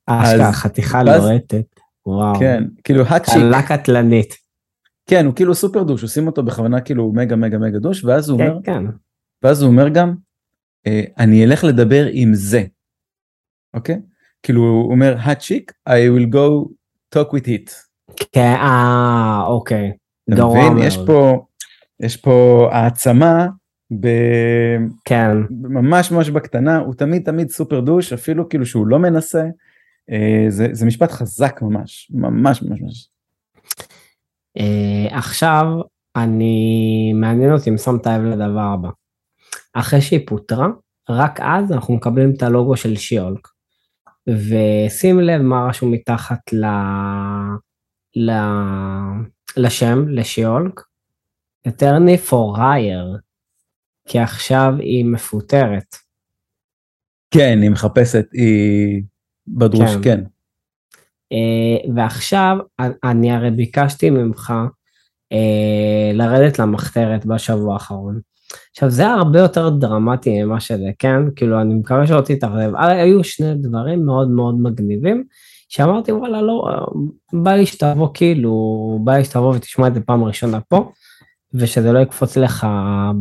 [0.06, 1.71] אשכרה, חתיכה לוהטת.
[2.06, 2.38] וואו.
[2.38, 4.34] כן, כאילו הצ'יק, קלה קטלנית.
[5.06, 8.38] כן, הוא כאילו סופר דוש, עושים אותו בכוונה כאילו מגה מגה מגה דוש, ואז הוא
[8.38, 8.84] כן, אומר, כן.
[9.42, 10.14] ואז הוא אומר גם,
[10.86, 12.62] אה, אני אלך לדבר עם זה,
[13.74, 14.00] אוקיי?
[14.42, 16.68] כאילו הוא אומר, הצ'יק, I will go
[17.14, 17.72] talk with it.
[18.32, 19.92] כן, אה, אוקיי.
[20.34, 20.78] אתה מבין?
[20.78, 20.98] יש.
[21.06, 21.44] פה,
[22.00, 23.46] יש פה העצמה,
[24.00, 25.36] ב- כן.
[25.50, 29.48] ממש ממש בקטנה, הוא תמיד תמיד סופר דוש, אפילו כאילו שהוא לא מנסה, אה,
[30.48, 33.08] זה, זה משפט חזק ממש, ממש ממש ממש.
[34.58, 35.66] אה, עכשיו,
[36.16, 38.88] אני, מעניין אותי אם שמת לב לדבר הבא.
[39.74, 40.66] אחרי שהיא פוטרה,
[41.08, 43.48] רק אז אנחנו מקבלים את הלוגו של שיולק.
[44.28, 46.64] ושים לב מה רשום מתחת ל...
[48.16, 48.32] ל...
[49.56, 50.80] לשם, לשיולק.
[51.68, 53.20] attorney for hire,
[54.08, 55.96] כי עכשיו היא מפוטרת.
[57.30, 59.02] כן, היא מחפשת, היא
[59.48, 60.02] בדרוש, כן.
[60.02, 60.20] כן.
[61.32, 62.56] אה, ועכשיו,
[63.04, 64.52] אני הרי ביקשתי ממך
[65.32, 68.20] אה, לרדת למחתרת בשבוע האחרון.
[68.70, 71.22] עכשיו, זה הרבה יותר דרמטי ממה שזה, כן?
[71.36, 72.74] כאילו, אני מקווה שלא תתאכזב.
[72.76, 75.24] אה, היו שני דברים מאוד מאוד מגניבים,
[75.68, 76.86] שאמרתי, וואלה, לא,
[77.32, 80.92] בא לי שתבוא, כאילו, בא לי שתבוא ותשמע את זה פעם ראשונה פה,
[81.54, 82.66] ושזה לא יקפוץ לך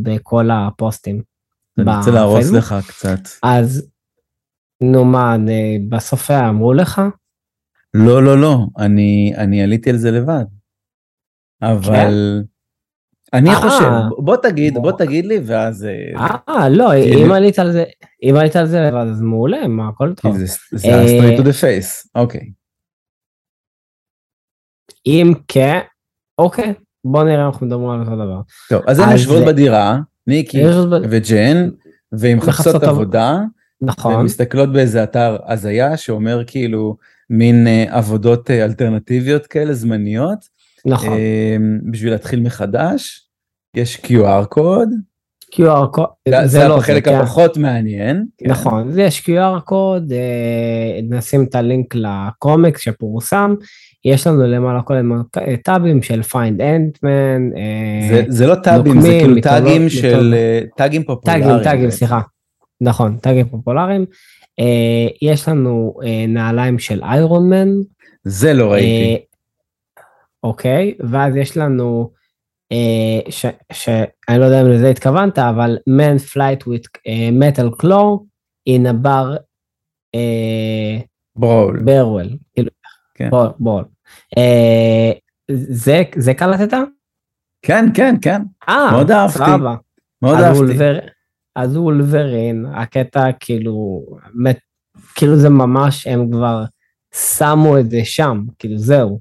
[0.02, 1.22] בכל הפוסטים.
[1.78, 2.50] אני רוצה להרוס.
[2.50, 3.18] לך קצת.
[3.42, 3.88] אז,
[4.82, 7.00] נו מה, אה, בסוף אמרו לך?
[7.94, 10.44] לא, לא, לא, אני, אני עליתי על זה לבד.
[11.62, 12.42] אבל
[13.32, 13.54] אני אה.
[13.56, 14.98] חושב, בוא תגיד, בוא בוא.
[14.98, 15.84] תגיד לי, ואז...
[15.84, 17.84] אה, אה, לא, כאילו- אם עלית על זה,
[18.22, 20.36] אם עלית על זה לבד, אז מעולה, מה, הכל טוב.
[20.72, 22.52] זה אה, ה-straight to the face, אוקיי.
[25.06, 25.78] אם כן,
[26.38, 28.40] אוקיי, בוא נראה אנחנו מדברים על אותו דבר.
[28.68, 30.62] טוב, אז הן אז יושבות זה- בדירה, ניקי
[31.10, 31.68] וג'ן,
[32.12, 33.38] והן מחפשות עבודה,
[33.82, 36.96] נכון, והן מסתכלות באיזה אתר הזיה שאומר כאילו
[37.30, 40.38] מין אה, עבודות אה, אלטרנטיביות כאלה, זמניות,
[40.86, 41.12] נכון.
[41.12, 41.56] אה,
[41.90, 43.28] בשביל להתחיל מחדש.
[43.76, 44.88] יש QR קוד,
[45.54, 47.14] QR קוד, זה זה לא החלק כן.
[47.14, 48.26] הפחות מעניין.
[48.38, 48.50] כן.
[48.50, 50.12] נכון, זה יש QR קוד,
[51.10, 53.54] נשים את הלינק לקומיקס שפורסם,
[54.04, 55.20] יש לנו למעלה כל הזמן
[55.64, 60.34] טאבים של find endman, אה, זה, זה לא טאבים, זה כאילו טאגים של
[60.76, 61.44] טאגים פופולריים.
[61.44, 61.90] טאגים, טאגים.
[61.90, 62.20] סליחה.
[62.82, 64.04] נכון, טאגים פופולריים.
[64.60, 67.68] אה, יש לנו אה, נעליים של איירון מן.
[68.24, 68.86] זה לא ראיתי.
[69.14, 69.16] אה,
[70.42, 72.10] אוקיי, ואז יש לנו
[72.72, 78.18] אה, ש- שאני לא יודע אם לזה התכוונת, אבל man flight with אה, metal claw
[78.68, 79.38] in a bar
[80.14, 80.98] אה,
[81.36, 82.28] ברול.
[83.58, 83.84] בול.
[84.38, 85.12] אה,
[85.70, 86.76] זה, זה קלטת?
[87.62, 89.38] כן, כן, כן, אה, מאוד אהבתי.
[90.22, 90.78] מאוד אהבתי.
[91.56, 94.02] אז וולברין, הקטע כאילו,
[94.34, 94.58] מת,
[95.14, 96.64] כאילו זה ממש, הם כבר
[97.14, 99.20] שמו את זה שם, כאילו זהו.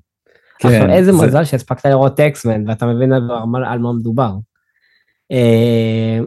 [0.59, 4.31] כן, עכשיו איזה זה- מזל שהספקת לראות אקסמן ואתה מבין על מה, על מה מדובר.
[5.31, 6.19] אה,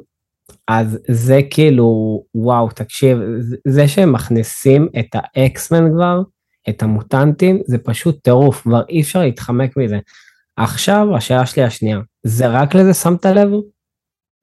[0.68, 6.22] אז זה כאילו, וואו, תקשיב, זה- זה שהם מכניסים את האקסמן כבר,
[6.68, 9.98] את המוטנטים, זה פשוט טירוף, כבר אי אפשר להתחמק מזה.
[10.56, 13.50] עכשיו, השאלה שלי השנייה, זה רק לזה שמת לב?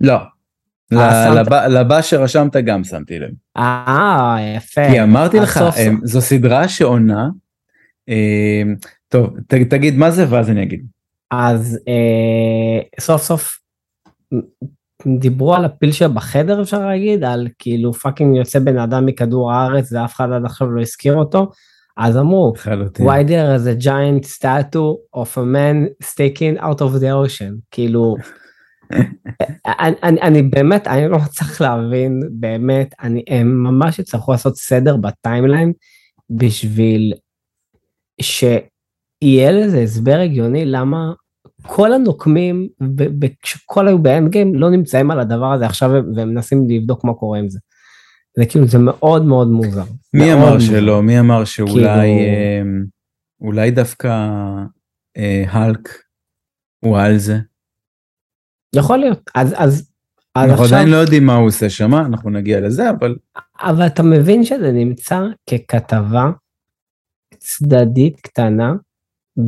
[0.01, 0.17] לא.
[0.93, 3.29] אה, לבא- שרשמת גם שמתי לב.
[3.57, 4.81] אה, יפה.
[4.91, 5.57] כי אמרתי לך.
[5.87, 7.29] אמ, זו סדרה שעונה.
[8.07, 8.75] אמ,
[9.07, 10.85] טוב, תגיד מה זה ואז אני אגיד.
[11.31, 13.57] אז אה, סוף סוף
[15.19, 20.15] דיברו על הפיל שבחדר אפשר להגיד, על כאילו fucking יוצא בן אדם מכדור הארץ ואף
[20.15, 21.49] אחד עד עכשיו לא הזכיר אותו,
[21.97, 22.53] אז אמרו,
[22.99, 28.15] why there is a giant statue of a man sticking out of the ocean, כאילו,
[29.79, 34.97] אני, אני, אני באמת, אני לא מצליח להבין, באמת, אני, הם ממש יצטרכו לעשות סדר
[34.97, 35.73] ב timeline
[36.29, 37.13] בשביל
[38.21, 41.13] שיהיה לזה הסבר הגיוני למה
[41.67, 42.67] כל הנוקמים,
[43.41, 47.39] כשכל היו באנד גיים, לא נמצאים על הדבר הזה עכשיו והם- מנסים לבדוק מה קורה
[47.39, 47.59] עם זה.
[48.37, 49.83] זה כאילו, זה מאוד מאוד מוזר.
[50.13, 50.65] מי אמר מוזר.
[50.65, 51.03] שלא?
[51.03, 52.83] מי אמר שאולי כאילו- אמ,
[53.41, 54.27] אולי דווקא
[55.17, 55.89] אה, האלק
[56.85, 57.37] הוא על זה?
[58.75, 59.29] יכול להיות.
[59.35, 59.89] אז, אז,
[60.35, 63.15] אז אנחנו עכשיו, עדיין לא יודעים מה הוא עושה שם, אנחנו נגיע לזה, אבל
[63.61, 66.29] אבל אתה מבין שזה נמצא ככתבה
[67.37, 68.73] צדדית קטנה.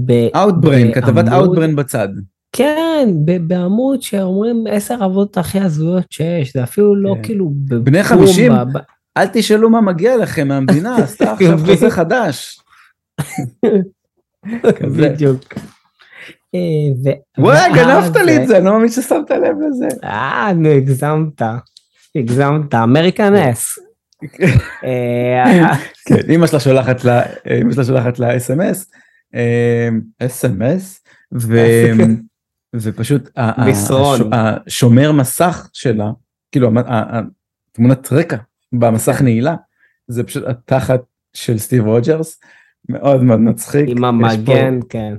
[0.06, 2.08] ב- Outbrain, כתבת Outbrain בצד.
[2.56, 7.24] כן, ב- בעמוד שאומרים עשר עבודות הכי הזויות שיש, זה אפילו לא כן.
[7.24, 7.52] כאילו...
[7.84, 8.52] בני 50?
[8.52, 8.78] ב-
[9.18, 12.60] אל תשאלו מה מגיע לכם מהמדינה, עשתה עכשיו חוזה חדש.
[14.80, 15.10] כזה.
[15.10, 15.44] בדיוק.
[17.38, 19.88] וואי, גנבת לי את זה, אני לא מאמין ששמת לב לזה.
[20.04, 21.42] אה, נו, הגזמת.
[22.16, 23.66] הגזמת, American ass.
[24.86, 25.74] אה,
[26.08, 27.22] כן, אמא שלה שולחת לה,
[27.62, 28.92] אמא שלה שולחת לה אס.אם.אס,
[30.20, 31.04] אס.אם.אס,
[32.76, 33.30] ופשוט
[33.68, 34.34] מסרון.
[34.34, 36.12] הש- השומר מסך שלה,
[36.52, 36.70] כאילו
[37.72, 38.38] תמונת רקע
[38.74, 39.56] במסך נעילה,
[40.08, 41.02] זה פשוט התחת
[41.34, 42.40] של סטיב רוג'רס,
[42.90, 43.86] מאוד מאוד מצחיק.
[43.90, 45.16] עם המגן, כן.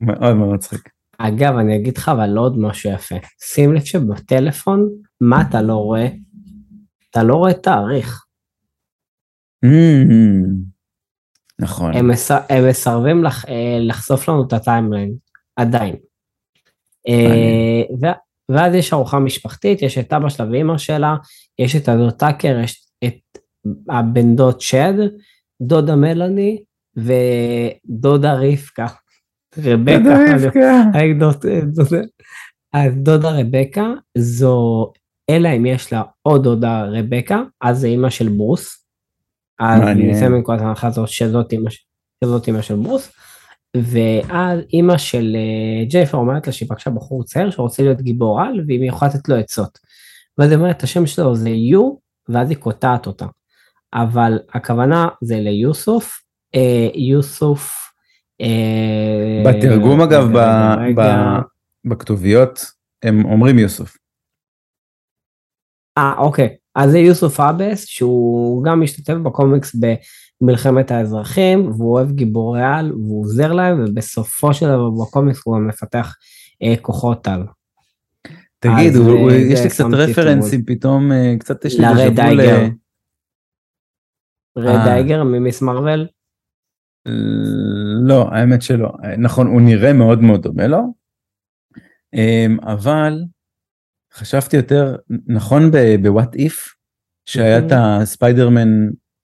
[0.00, 0.88] מאוד מאוד מצחיק.
[1.18, 3.14] אגב, אני אגיד לך אבל עוד משהו יפה.
[3.42, 4.88] שים לב שבטלפון,
[5.20, 6.08] מה אתה לא רואה?
[7.10, 8.24] אתה לא רואה תאריך.
[9.66, 10.08] Mm,
[11.58, 11.96] נכון.
[11.96, 12.30] הם, מס...
[12.30, 13.44] הם מסרבים לח...
[13.44, 15.14] אה, לחשוף לנו את הטיימליין,
[15.56, 15.96] עדיין.
[17.08, 17.82] אה.
[18.02, 18.06] ו...
[18.50, 21.16] ואז יש ארוחה משפחתית, יש את אבא שלה ואימא שלה,
[21.58, 23.38] יש את הדוד טאקר, יש את
[23.88, 24.94] הבן דוד שד,
[25.62, 26.62] דודה מלאני
[26.96, 28.86] ודודה רבקה.
[30.34, 30.82] רבקה.
[31.74, 32.02] דודה.
[32.72, 34.92] אז דודה רבקה זו,
[35.30, 38.84] אלא אם יש לה עוד דודה רבקה, אז זה אימא של ברוס.
[39.60, 40.10] אז מעניין.
[40.10, 41.52] נצא מנקודת ההנחה הזאת שזאת
[42.46, 43.12] אימא של ברוס.
[43.76, 48.64] ואז אימא של אה, ג'ייפר אומרת לה שהיא פגשה בחור צעיר שרוצה להיות גיבור על
[48.68, 49.78] ואם היא יכולה לתת לו עצות.
[50.38, 51.94] ואז היא אומרת השם שלו זה יו
[52.28, 53.26] ואז היא קוטעת אותה.
[53.94, 56.20] אבל הכוונה זה ליוסוף,
[56.54, 57.87] אה, יוסוף.
[58.40, 61.38] אה, בתרגום אגב, ב- רגע, רגע.
[61.84, 62.64] ב- בכתוביות,
[63.02, 63.96] הם אומרים יוסוף.
[65.98, 66.56] אה, אוקיי.
[66.74, 69.76] אז זה יוסוף אבס, שהוא גם משתתף בקומיקס
[70.40, 75.66] במלחמת האזרחים, והוא אוהב גיבורי על, והוא עוזר להם, ובסופו של דבר בקומיקס הוא גם
[75.68, 76.14] מפתח
[76.62, 77.42] אה, כוחות על.
[78.58, 82.20] תגיד, הוא- הוא- אה, יש זה לי קצת רפרנסים פתאום, אה, קצת יש לי לרד
[82.20, 82.66] דאגר.
[84.58, 84.94] רד אה.
[84.94, 86.06] דאגר ממיס מרוול,
[88.08, 88.92] לא, האמת שלא.
[89.18, 90.94] נכון, הוא נראה מאוד מאוד דומה לו,
[92.14, 93.24] אמ, אבל
[94.12, 96.74] חשבתי יותר, נכון ב-What If,
[97.26, 98.68] שהיה את הספיידרמן,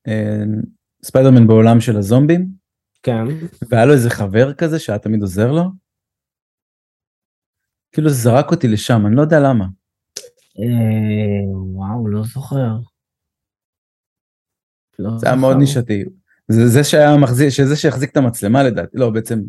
[0.07, 0.43] אה,
[1.05, 2.49] ספיידרמן בעולם של הזומבים,
[3.03, 3.25] כן.
[3.71, 5.63] והיה לו איזה חבר כזה שהיה תמיד עוזר לו?
[7.93, 9.65] כאילו זה זרק אותי לשם, אני לא יודע למה.
[10.59, 12.77] אה, וואו, לא זוכר.
[14.99, 15.57] לא זה היה מאוד.
[15.57, 16.05] נישתי.
[16.49, 19.41] זה זה שהיה מחזיק, שזה שהחזיק את המצלמה לדעתי, לא בעצם,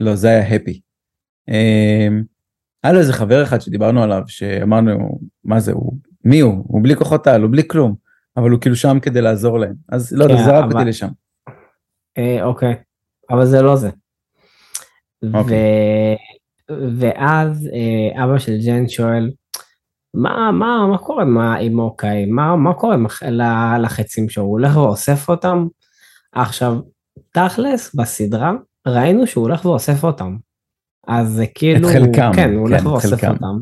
[0.00, 0.80] לא זה היה הפי.
[2.84, 5.92] היה לו איזה חבר אחד שדיברנו עליו, שאמרנו, מה זה, הוא,
[6.24, 6.64] מי הוא?
[6.68, 7.94] הוא בלי כוחות על, הוא בלי כלום,
[8.36, 9.74] אבל הוא כאילו שם כדי לעזור להם.
[9.88, 11.08] אז לא יודע, כן, זרק אבל- אותי לשם.
[12.18, 12.74] אה, אוקיי,
[13.30, 13.90] אבל זה לא זה.
[15.34, 16.16] אוקיי.
[16.96, 19.30] ואז אה, אבא של ג'ן שואל,
[20.14, 21.24] מה, מה, מה קורה
[21.60, 22.26] עם אוקיי?
[22.26, 22.96] מה, מה קורה
[23.78, 24.42] לחצים שלו?
[24.42, 25.66] הוא הולך ואוסף אותם?
[26.32, 26.80] עכשיו,
[27.32, 28.52] תכלס, בסדרה,
[28.86, 30.36] ראינו שהוא הולך ואוסף אותם.
[31.06, 33.30] אז זה כאילו, חלקם, כן, הוא הולך כן, את ואוסף חלקם.
[33.32, 33.58] אותם.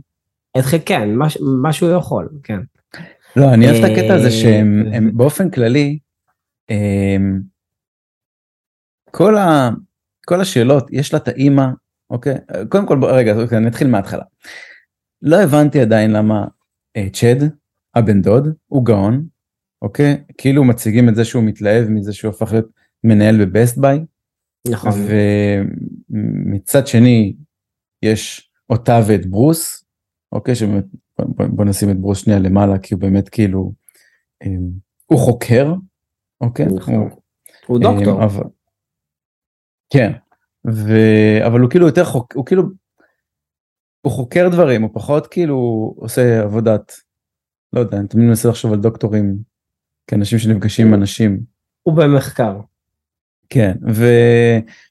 [0.58, 1.26] את חלקם, כן, מה,
[1.62, 2.60] מה שהוא יכול, כן.
[3.36, 5.98] לא, אני אוהב את הקטע הזה אה, שהם הם באופן כללי,
[6.68, 7.42] הם,
[9.10, 9.70] כל, ה,
[10.26, 11.66] כל השאלות, יש לה את האימא,
[12.10, 12.34] אוקיי?
[12.68, 14.24] קודם כל, בוא- רגע, אוקיי, נתחיל מההתחלה.
[15.22, 16.44] לא הבנתי עדיין למה
[16.96, 17.48] אה, צ'ד,
[17.94, 19.26] הבן דוד, הוא גאון,
[19.82, 20.24] אוקיי?
[20.38, 22.66] כאילו מציגים את זה שהוא מתלהב מזה שהוא הפך להיות
[23.04, 23.98] מנהל בבסט ביי,
[24.68, 24.92] נכון.
[26.10, 27.36] ומצד שני
[28.02, 29.84] יש אותה ואת ברוס,
[30.32, 30.84] אוקיי, שבאמת,
[31.18, 33.72] בוא, בוא, נשים את ברוס שנייה למעלה, כי הוא באמת כאילו,
[34.44, 34.70] אמ,
[35.06, 35.74] הוא חוקר,
[36.40, 36.66] אוקיי?
[36.66, 36.94] נכון.
[36.94, 37.10] הוא,
[37.66, 38.18] הוא דוקטור.
[38.18, 38.44] אמ, אבל,
[39.92, 40.12] כן,
[40.66, 40.92] ו,
[41.46, 42.62] אבל הוא כאילו יותר חוק, הוא כאילו,
[44.00, 45.56] הוא חוקר דברים, הוא פחות כאילו
[45.96, 46.92] עושה עבודת,
[47.72, 49.38] לא יודע, אני תמיד מנסה לחשוב על דוקטורים,
[50.08, 51.40] כאנשים שנפגשים עם אנשים.
[51.82, 52.60] הוא במחקר.
[53.50, 54.04] כן, ו...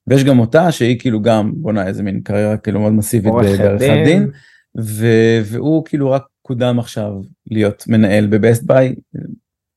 [0.08, 3.86] ויש גם אותה שהיא כאילו גם בונה איזה מין קריירה כאילו מאוד מסיבית עורכת בעריכת
[3.88, 4.04] דין.
[4.06, 4.32] דין,
[4.80, 5.06] ו...
[5.46, 7.14] והוא כאילו רק קודם עכשיו
[7.52, 8.96] להיות מנהל ב Best Buy,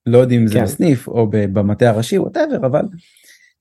[0.07, 0.63] לא יודעים אם זה כן.
[0.63, 2.83] בסניף או במטה הראשי, whatever, אבל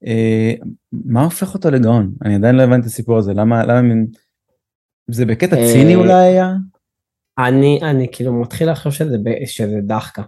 [0.05, 0.53] אה,
[0.91, 2.11] מה הופך אותו לגאון?
[2.25, 4.07] אני עדיין לא הבנתי את הסיפור הזה, למה, למה מין...
[5.11, 6.53] זה בקטע אה, ציני אולי היה?
[7.37, 10.23] אני, אני כאילו מתחיל לחשוב שזה, שזה דחקה.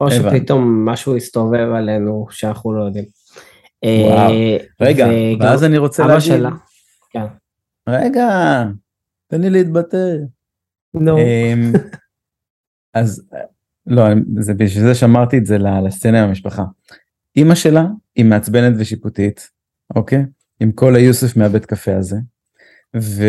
[0.00, 0.10] או.
[0.10, 3.04] שפתאום משהו הסתובב עלינו שאנחנו לא יודעים.
[3.84, 4.30] וואו.
[4.32, 6.50] אה, רגע, וגם ואז אני רוצה אבא להגיד, שלה.
[7.10, 7.24] כן.
[7.88, 8.28] רגע,
[9.28, 10.14] תן לי להתבטא.
[10.94, 11.72] נו, אמ,
[12.94, 13.28] אז
[13.86, 14.04] לא,
[14.38, 16.64] זה בשביל זה שאמרתי את זה לסצנה עם המשפחה.
[17.36, 17.84] אימא שלה
[18.16, 19.48] היא מעצבנת ושיפוטית,
[19.96, 20.24] אוקיי?
[20.60, 22.16] עם כל היוסף מהבית קפה הזה.
[22.96, 23.22] ו...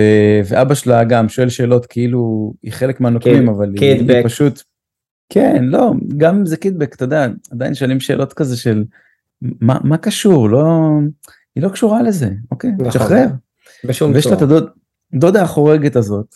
[0.45, 4.11] ואבא שלה גם שואל שאלות כאילו היא חלק מהנוקמים קיד- אבל היא.
[4.11, 4.61] היא פשוט
[5.29, 8.83] כן לא גם אם זה קידבק אתה יודע עדיין שואלים שאלות כזה של
[9.41, 10.65] מה, מה קשור לא
[11.55, 12.91] היא לא קשורה לזה אוקיי נכון.
[12.91, 13.27] שחרר
[13.85, 14.51] בשום ויש לה את צורה.
[14.51, 14.69] הדוד,
[15.13, 16.35] דודה החורגת הזאת,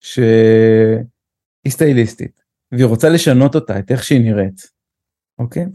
[0.00, 4.66] שהיא סטייליסטית, והיא רוצה לשנות אותה, את איך שהיא נראית,
[5.38, 5.66] אוקיי?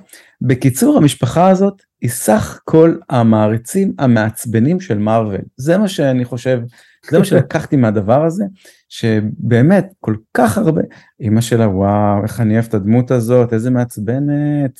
[0.41, 5.41] בקיצור, המשפחה הזאת היא סך כל המעריצים המעצבנים של מארוול.
[5.57, 6.59] זה מה שאני חושב,
[7.09, 8.43] זה מה שלקחתי מהדבר הזה,
[8.89, 10.81] שבאמת כל כך הרבה,
[11.21, 14.79] אמא שלה, וואו, איך אני אוהב את הדמות הזאת, איזה מעצבנת.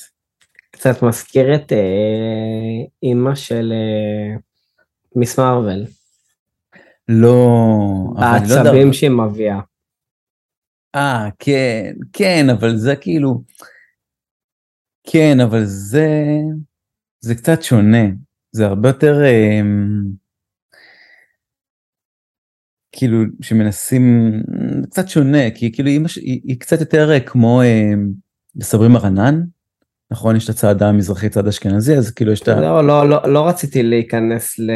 [0.72, 4.38] קצת מזכיר את אה, אימא של אה,
[5.16, 5.86] מיס מרוויל.
[7.08, 9.60] לא, לא העצבים שהיא מביאה.
[10.96, 13.42] אה, כן, כן, אבל זה כאילו,
[15.08, 16.26] כן, אבל זה,
[17.20, 18.06] זה קצת שונה,
[18.52, 20.02] זה הרבה יותר, אמ,
[22.92, 24.34] כאילו, שמנסים,
[24.90, 28.12] קצת שונה, כי כאילו ש- היא, היא קצת יותר אה, כמו אמ,
[28.56, 29.42] בסברים הרנן,
[30.12, 30.36] נכון?
[30.36, 32.62] יש את הצד המזרחי, צד אשכנזי, אז כאילו יש את ה...
[32.62, 34.72] לא, לא, לא, לא רציתי להיכנס ל...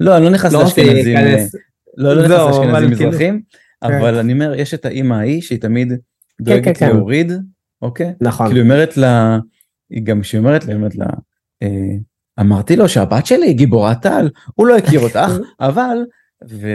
[0.00, 1.54] לא, אני לא נכנס לא לאשכנזים, אה, להיכנס...
[1.96, 3.42] לא, לא נכנס זהו, אבל לאשכנזים כאילו- מזרחים,
[3.82, 5.92] אבל אני אומר, יש את האימא ההיא שהיא תמיד
[6.40, 6.88] דואגת כן, כן.
[6.96, 7.32] להוריד,
[7.82, 8.12] אוקיי?
[8.20, 8.46] נכון.
[8.46, 9.38] כאילו היא אומרת לה,
[9.90, 11.06] היא גם כשהיא אומרת לה, היא אומרת לה,
[11.62, 11.68] אה,
[12.40, 15.96] אמרתי לו שהבת שלי היא גיבורת על, הוא לא הכיר אותך, אבל,
[16.48, 16.68] ו...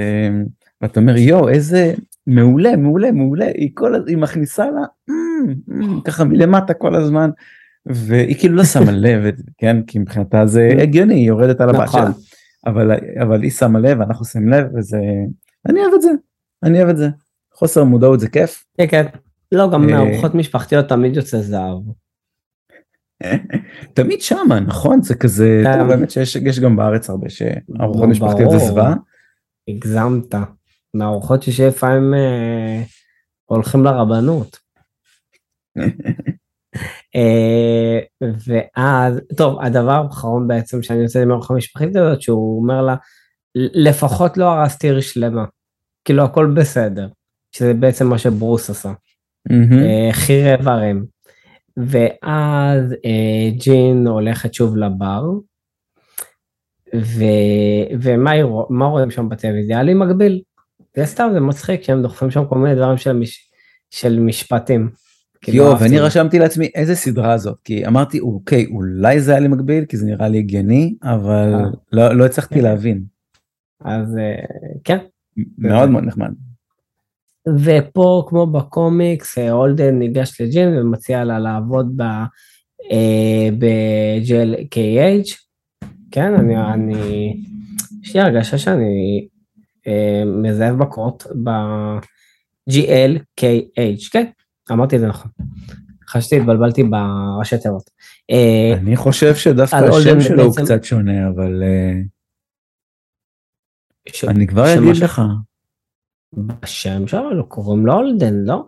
[0.82, 1.94] ואתה אומר יואו איזה
[2.28, 7.30] מעולה מעולה מעולה, היא כל, היא מכניסה לה, "אמ, אמ", ככה מלמטה כל הזמן,
[7.86, 12.02] והיא כאילו לא שמה לב, כן, כי מבחינתה זה הגיוני, היא יורדת על הבת נכון.
[12.02, 12.12] שלה,
[12.66, 15.00] אבל, אבל היא שמה לב, אנחנו שמים לב, וזה,
[15.70, 16.10] אני אוהב את זה,
[16.64, 17.10] אני אוהב את זה,
[17.54, 18.66] חוסר מודעות זה כיף.
[18.78, 19.06] כן, כן.
[19.52, 21.78] לא, גם אה, מארוחות משפחתיות תמיד יוצא זהב.
[23.94, 25.88] תמיד שמה נכון זה כזה כן.
[25.88, 28.58] באמת שיש יש גם בארץ הרבה שארוחות לא, משפחתיות זה.
[28.58, 28.96] זוועה.
[29.68, 30.36] הגזמת.
[30.94, 32.84] מארוחות שלפעמים אה,
[33.46, 34.60] הולכים לרבנות.
[37.16, 42.96] אה, ואז, טוב, הדבר האחרון בעצם שאני יוצא עם ארוחה משפחתית הזאת, שהוא אומר לה,
[43.56, 45.46] לפחות לא הרסתי עיר שלמה.
[46.06, 47.08] כאילו הכל בסדר.
[47.56, 48.94] שזה בעצם מה שברוס עשה.
[50.54, 51.06] איברים.
[51.78, 55.24] ואז אה, ג'ין הולכת שוב לבר,
[56.96, 57.24] ו...
[58.02, 59.76] ומה רואים שם בטלוויזיה?
[59.76, 60.42] היה לי מקביל.
[60.98, 63.50] זה סתם, זה מצחיק שהם דוחפים שם כל מיני דברים של, מש...
[63.90, 64.90] של משפטים.
[65.42, 66.00] כאילו, יואו, ואני.
[66.00, 70.06] רשמתי לעצמי איזה סדרה זאת כי אמרתי אוקיי אולי זה היה לי מקביל כי זה
[70.06, 71.60] נראה לי הגיוני אבל אה.
[71.92, 72.62] לא לא הצלחתי כן.
[72.62, 73.04] להבין
[73.82, 74.46] אז אה,
[74.84, 74.98] כן.
[75.58, 76.32] מאוד מאוד נחמד.
[77.64, 82.04] ופה כמו בקומיקס אה, הולדן ניגש לג'ין ומציע לה לעבוד ב...
[83.60, 85.45] ב-JLKH.
[86.16, 87.34] כן, אני, אני,
[88.02, 89.28] יש לי הרגשה שאני
[89.88, 92.10] אה, מזהב בקרות ב-GLKH,
[94.12, 94.26] כן,
[94.72, 95.32] אמרתי את זה נכון.
[96.08, 97.90] חשבתי, התבלבלתי בראשי תיבות.
[98.32, 102.02] אה, אני חושב שדווקא השם שלו הוא קצת שונה, אבל אה,
[104.28, 105.22] אני כבר אגיד לך.
[106.34, 108.64] בשם שלו קוראים לו אולדן, לא?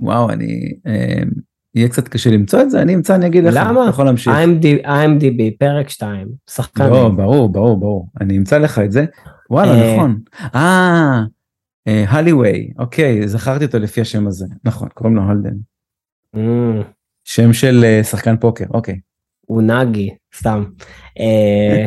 [0.00, 0.74] וואו, אני...
[1.76, 3.54] אה, יהיה קצת קשה למצוא את זה, אני אמצא, אני אגיד לך.
[3.56, 3.80] למה?
[3.82, 4.32] אתה יכול להמשיך.
[4.32, 6.90] IMDb, IMDb, פרק 2, שחקן.
[6.90, 8.08] לא, ברור, ברור, ברור.
[8.20, 9.04] אני אמצא לך את זה.
[9.50, 10.20] וואלה, אה, נכון.
[10.54, 11.22] אה,
[11.88, 14.46] אה, הליווי, אוקיי, זכרתי אותו לפי השם הזה.
[14.64, 15.54] נכון, קוראים לו הולדן.
[16.36, 16.82] אמ,
[17.24, 18.98] שם של אה, שחקן פוקר, אוקיי.
[19.46, 20.64] הוא נאגי, סתם.
[21.20, 21.86] אה,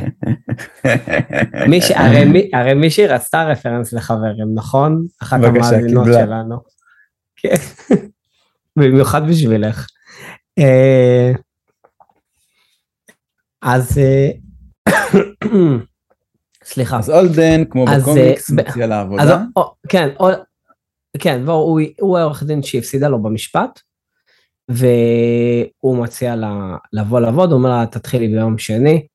[1.69, 5.05] מי ש- הרי מי- הרי מישהי רצתה רפרנס לחברים, נכון?
[5.21, 6.23] אחת בבקשה, המאזינות קיבלה.
[6.25, 6.57] שלנו.
[8.77, 9.87] במיוחד בשבילך.
[10.59, 11.31] אה,
[13.61, 14.29] אז אה,
[16.63, 16.99] סליחה.
[16.99, 19.23] אז אולדן, כמו בקומיקס, אה, מציע לעבודה.
[19.89, 20.09] כן,
[21.19, 23.79] כן, והוא הוא העורך דין שהפסידה לו במשפט,
[24.69, 29.07] והוא מציע לה לבוא לעבוד, הוא אומר לה תתחילי ביום שני,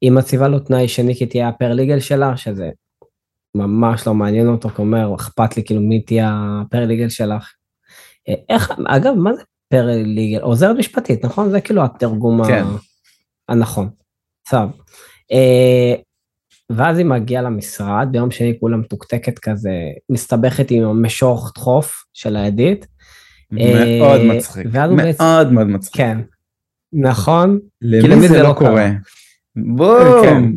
[0.00, 2.70] היא מציבה לו תנאי שני כי תהיה הפרליגל שלה, שזה
[3.54, 7.52] ממש לא מעניין אותו, כי הוא אומר, אכפת לי כאילו מי תהיה הפרליגל שלך.
[8.28, 10.40] אה, איך, אגב, מה זה פרליגל?
[10.40, 11.50] עוזרת משפטית, נכון?
[11.50, 12.64] זה כאילו התרגום כן.
[13.48, 13.88] הנכון.
[14.50, 14.70] טוב.
[15.32, 15.94] אה,
[16.70, 19.72] ואז היא מגיעה למשרד, ביום שני כולה מתוקתקת כזה,
[20.10, 22.86] מסתבכת עם המשוך דחוף של האדית.
[23.50, 24.66] מאוד אה, מצחיק.
[24.66, 25.96] מאוד מאוד מצחיק.
[25.96, 26.18] כן.
[26.92, 27.58] נכון?
[27.82, 28.88] למי למי זה לא לא קורה?
[28.88, 28.96] כן.
[29.76, 30.56] בום!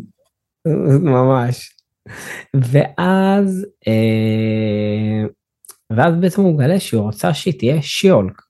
[1.00, 1.76] ממש.
[2.54, 5.24] ואז, אה,
[5.92, 8.42] ואז בעצם הוא מגלה שהוא רוצה שהיא תהיה שיולק.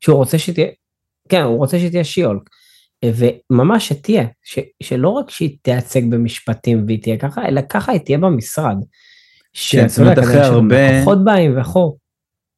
[0.00, 0.66] שהוא רוצה שהיא תהיה,
[1.28, 2.42] כן, הוא רוצה שהיא תהיה שיולק.
[3.04, 8.18] וממש שתהיה, ש, שלא רק שהיא תייצג במשפטים והיא תהיה ככה, אלא ככה היא תהיה
[8.18, 8.76] במשרד.
[9.70, 11.96] כן, זאת אומרת, אחרי הרבה- לקוחות באים וכו'.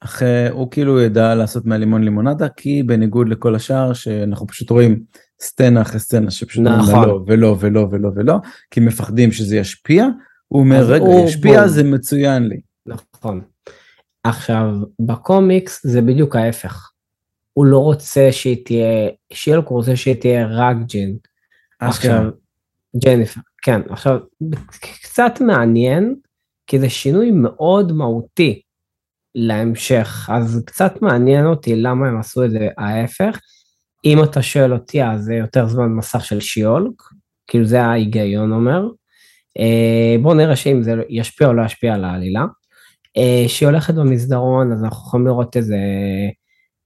[0.01, 5.01] אחרי, הוא כאילו ידע לעשות מהלימון לימונדה, כי בניגוד לכל השאר, שאנחנו פשוט רואים
[5.41, 7.09] סצנה אחרי סצנה, שפשוט נכון.
[7.09, 8.35] לא ולא ולא ולא ולא,
[8.71, 10.07] כי מפחדים שזה ישפיע,
[10.49, 11.69] הוא אומר, רגע, ישפיע בום.
[11.69, 12.61] זה מצוין לי.
[12.87, 13.41] נכון.
[14.29, 14.65] עכשיו,
[15.01, 16.91] בקומיקס זה בדיוק ההפך.
[17.53, 21.17] הוא לא רוצה שהיא תהיה, שיולק הוא רוצה שהיא תהיה רק ג'ין.
[21.81, 22.23] עכשיו,
[23.05, 24.19] ג'ניפר, כן, עכשיו,
[25.03, 26.15] קצת מעניין,
[26.67, 28.63] כי זה שינוי מאוד מהותי
[29.35, 33.41] להמשך, אז קצת מעניין אותי למה הם עשו את זה ההפך.
[34.05, 37.03] אם אתה שואל אותי, אז זה יותר זמן מסך של שיולק,
[37.47, 38.89] כאילו זה ההיגיון אומר.
[39.59, 42.45] אה, בואו נראה שאם זה ישפיע או לא ישפיע על העלילה.
[43.17, 45.77] אה, שהיא הולכת במסדרון, אז אנחנו יכולים לראות איזה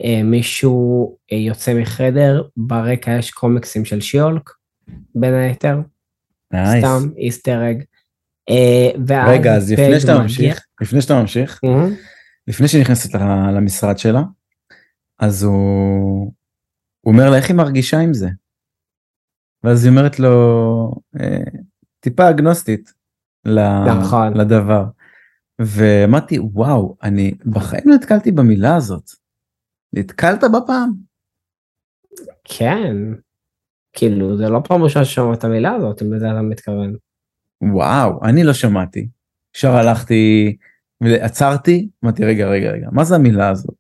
[0.05, 4.51] אה, מישהו אה, יוצא מחדר, ברקע יש קומיקסים של שי-האלק,
[5.15, 5.81] בין היתר,
[6.53, 6.85] nice.
[6.85, 7.83] סתם Easter egg.
[8.51, 11.95] אה, ואז רגע, אז לפני שאתה מגיע- ממשיך, לפני שאתה ממשיך, מהמם.
[12.49, 13.15] לפני שהיא נכנסת
[13.57, 14.23] למשרד שלה,
[15.19, 16.33] אז הוא,
[17.01, 18.29] הוא אומר לה איך היא מרגישה עם זה.
[19.65, 21.61] ואז היא אומרת לו, אה,
[22.01, 22.93] טיפה אגנוסטית
[23.99, 24.37] נכון.
[24.37, 24.85] לדבר.
[25.61, 29.11] ואמרתי, וואו, אני בחיים לא נתקלתי במילה הזאת.
[29.93, 30.91] נתקלת בפעם?
[32.45, 32.97] כן,
[33.93, 36.97] כאילו זה לא פעם ראשונה ששמעת את המילה הזאת, אם לזה אתה מתכוון.
[37.73, 39.09] וואו, אני לא שמעתי.
[39.57, 40.57] ישר הלכתי,
[41.01, 43.75] ועצרתי, אמרתי, רגע, רגע, רגע, מה זה המילה הזאת?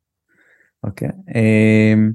[0.84, 1.08] אוקיי.
[1.34, 2.12] אמ,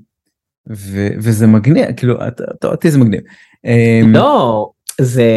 [0.69, 3.21] ו- וזה מגניב, כאילו, אתה- אותי זה מגניב.
[3.65, 5.29] אמ, לא, זה...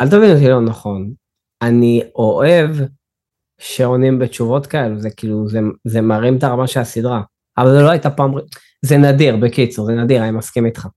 [0.00, 1.12] אל תבין אותי לא נכון.
[1.62, 2.70] אני אוהב
[3.58, 7.22] שעונים בתשובות כאלו, זה כאילו, זה, זה מרים את הרמה של הסדרה.
[7.58, 8.32] אבל זה לא הייתה פעם...
[8.82, 10.88] זה נדיר, בקיצור, זה נדיר, אני מסכים איתך.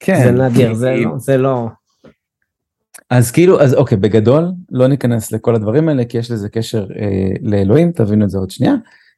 [0.00, 0.24] כן.
[0.24, 1.68] זה נדיר, זה לא, זה לא...
[3.10, 7.30] אז כאילו, אז אוקיי, בגדול, לא ניכנס לכל הדברים האלה, כי יש לזה קשר אה,
[7.42, 8.74] לאלוהים, תבינו את זה עוד שנייה,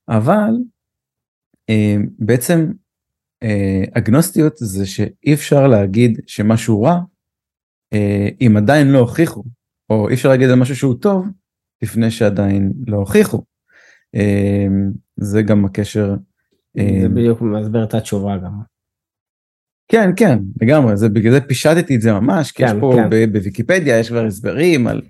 [0.08, 0.50] אבל
[1.70, 2.72] אה, בעצם
[3.42, 7.00] אה, אגנוסטיות זה שאי אפשר להגיד שמשהו רע,
[7.92, 9.42] אה, אם עדיין לא הוכיחו,
[9.92, 11.26] או אי אפשר להגיד על משהו שהוא טוב,
[11.82, 13.44] לפני שעדיין לא הוכיחו.
[14.14, 14.66] אה,
[15.16, 16.14] זה גם הקשר.
[16.78, 18.52] אה, זה בדיוק מסביר את התשובה גם.
[19.88, 23.32] כן, כן, לגמרי, זה בגלל זה פישטתי את זה ממש, כי יש כן, פה כן.
[23.32, 25.02] בוויקיפדיה, יש כבר הסברים על,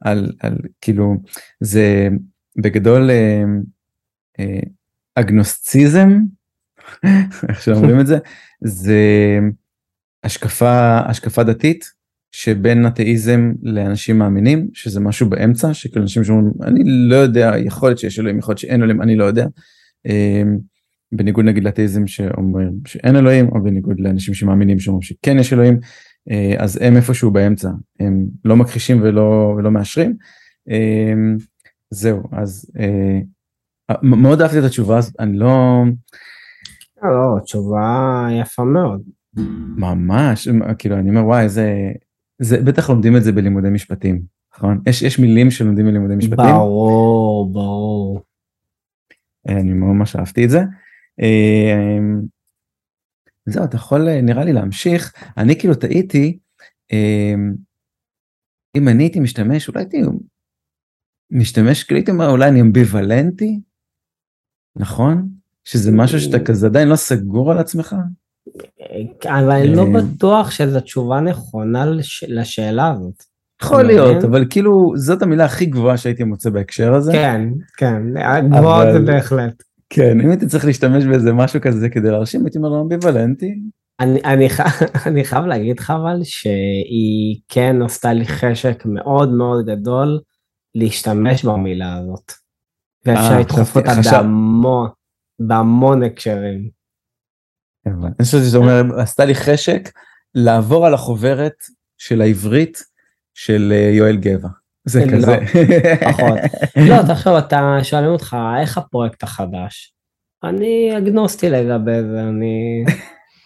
[0.00, 1.14] על, על, כאילו,
[1.60, 2.08] זה
[2.56, 3.44] בגדול אה,
[4.40, 4.60] אה,
[5.14, 6.18] אגנוסציזם,
[7.48, 8.18] איך שאומרים את זה,
[8.64, 9.00] זה
[10.24, 11.92] השקפה, השקפה דתית
[12.36, 17.98] שבין אתאיזם לאנשים מאמינים, שזה משהו באמצע, שכאילו אנשים שאומרים, אני לא יודע, יכול להיות
[17.98, 19.46] שיש אלוהים, יכול להיות שאין אלוהים, אני לא יודע.
[20.06, 20.42] אה,
[21.12, 25.78] בניגוד נגיד לאתאיזם שאומרים שאין אלוהים, או בניגוד לאנשים שמאמינים שאומרים שכן יש אלוהים.
[26.30, 27.70] אה, אז הם איפשהו באמצע,
[28.00, 30.16] הם לא מכחישים ולא, ולא מאשרים.
[30.70, 31.12] אה,
[31.90, 33.18] זהו, אז אה,
[34.02, 35.82] מאוד אהבתי את התשובה הזאת, אני לא...
[37.02, 39.02] לא, תשובה יפה מאוד.
[39.76, 41.92] ממש, כאילו אני אומר וואי, זה,
[42.38, 44.22] זה בטח לומדים את זה בלימודי משפטים,
[44.54, 44.80] נכון?
[44.86, 46.44] יש, יש מילים שלומדים בלימודי משפטים.
[46.44, 48.22] ברור, ברור.
[49.48, 50.60] אני ממש אהבתי את זה.
[53.46, 55.14] זהו, אתה יכול נראה לי להמשיך.
[55.36, 56.38] אני כאילו טעיתי,
[58.76, 59.98] אם אני הייתי משתמש, אולי הייתי
[61.30, 63.60] משתמש, כאילו הייתי אומר, אולי אני אמביוולנטי,
[64.76, 65.28] נכון?
[65.64, 67.96] שזה משהו שאתה כזה עדיין לא סגור על עצמך?
[69.26, 71.86] אבל אני לא בטוח שזו תשובה נכונה
[72.28, 73.22] לשאלה הזאת.
[73.62, 77.12] יכול להיות, אבל כאילו זאת המילה הכי גבוהה שהייתי מוצא בהקשר הזה.
[77.12, 78.02] כן, כן,
[78.50, 79.62] גבוהה זה בהחלט.
[79.90, 83.54] כן, אם הייתי צריך להשתמש באיזה משהו כזה כדי להרשים, הייתי אומר לו אמביוולנטי.
[84.00, 84.48] אני, אני,
[85.06, 90.20] אני חייב להגיד לך אבל שהיא כן עשתה לי חשק מאוד מאוד גדול
[90.74, 92.32] להשתמש במילה הזאת.
[93.06, 94.88] ואפשר לדחוף אותה בהמון,
[95.40, 96.83] בהמון הקשרים.
[97.86, 99.90] אני חושב שזה אומר, עשתה לי חשק
[100.34, 101.64] לעבור על החוברת
[101.98, 102.82] של העברית
[103.34, 104.48] של יואל גבע.
[104.84, 105.38] זה לא, כזה.
[106.10, 106.38] נכון.
[106.76, 109.94] לא, תחשוב, אתה שואלים אותך, איך הפרויקט החדש?
[110.44, 112.84] אני אגנוסטי לגבי זה, אני...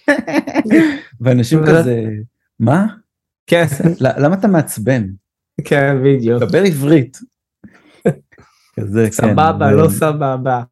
[1.20, 2.05] ואנשים כזה,
[2.61, 2.86] מה?
[3.47, 3.64] כן.
[4.22, 5.07] למה אתה מעצבן?
[5.64, 6.43] כן, בדיוק.
[6.43, 7.18] דבר עברית.
[8.76, 9.11] כזה, כן.
[9.11, 10.62] סבבה, לא סבבה.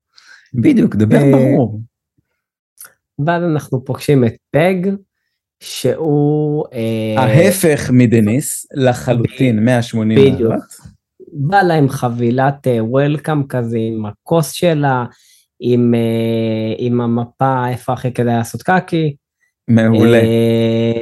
[0.54, 1.80] בדיוק, דבר אה, ברור.
[3.26, 4.90] ואז אנחנו פוגשים את פג,
[5.60, 6.64] שהוא...
[6.72, 10.54] אה, ההפך מדניס, לחלוטין, 180 בדיוק.
[11.32, 15.04] בא לה עם חבילת וולקאם אה, כזה, עם הכוס שלה,
[15.60, 15.94] עם,
[16.78, 19.16] עם המפה איפה הכי כדאי לעשות קקי.
[19.68, 20.22] מעולה,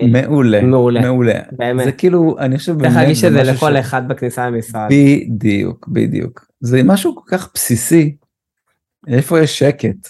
[0.09, 1.41] מעולה, מעולה, מעולה.
[1.53, 1.85] באמת.
[1.85, 4.89] זה כאילו, אני חושב באמת, צריך להגיד שזה לכל אחד בכניסה למשרד.
[4.91, 6.47] בדיוק, בדיוק.
[6.61, 8.17] זה משהו כל כך בסיסי.
[9.09, 10.09] איפה יש שקט?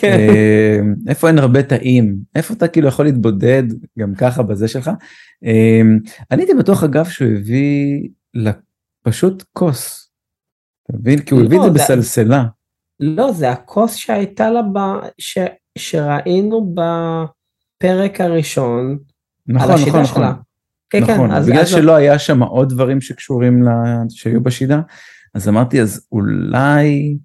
[0.00, 0.18] כן.
[0.18, 2.16] אה, איפה אין הרבה תאים?
[2.34, 3.62] איפה אתה כאילו יכול להתבודד
[3.98, 4.90] גם ככה בזה שלך?
[5.44, 5.80] אה,
[6.30, 8.08] אני הייתי בטוח אגב שהוא הביא
[9.02, 10.10] פשוט כוס.
[10.82, 11.18] אתה מבין?
[11.18, 12.44] כי הוא הביא את זה לא, בסלסלה.
[13.00, 14.78] לא, זה הכוס שהייתה לה, ב...
[15.18, 15.38] ש...
[15.78, 18.98] שראינו בפרק הראשון,
[19.46, 20.30] נכון, על השידה נכון, שלה.
[20.30, 20.42] נכון.
[20.90, 21.68] כן, כן, נכון, אז, בגלל אז...
[21.68, 24.02] שלא היה שם עוד דברים שקשורים, לה...
[24.10, 24.80] שהיו בשידה,
[25.34, 27.16] אז אמרתי, אז אולי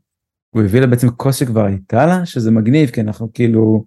[0.57, 3.85] הוא הביא לה בעצם כוס שכבר הייתה לה, שזה מגניב, כי אנחנו כאילו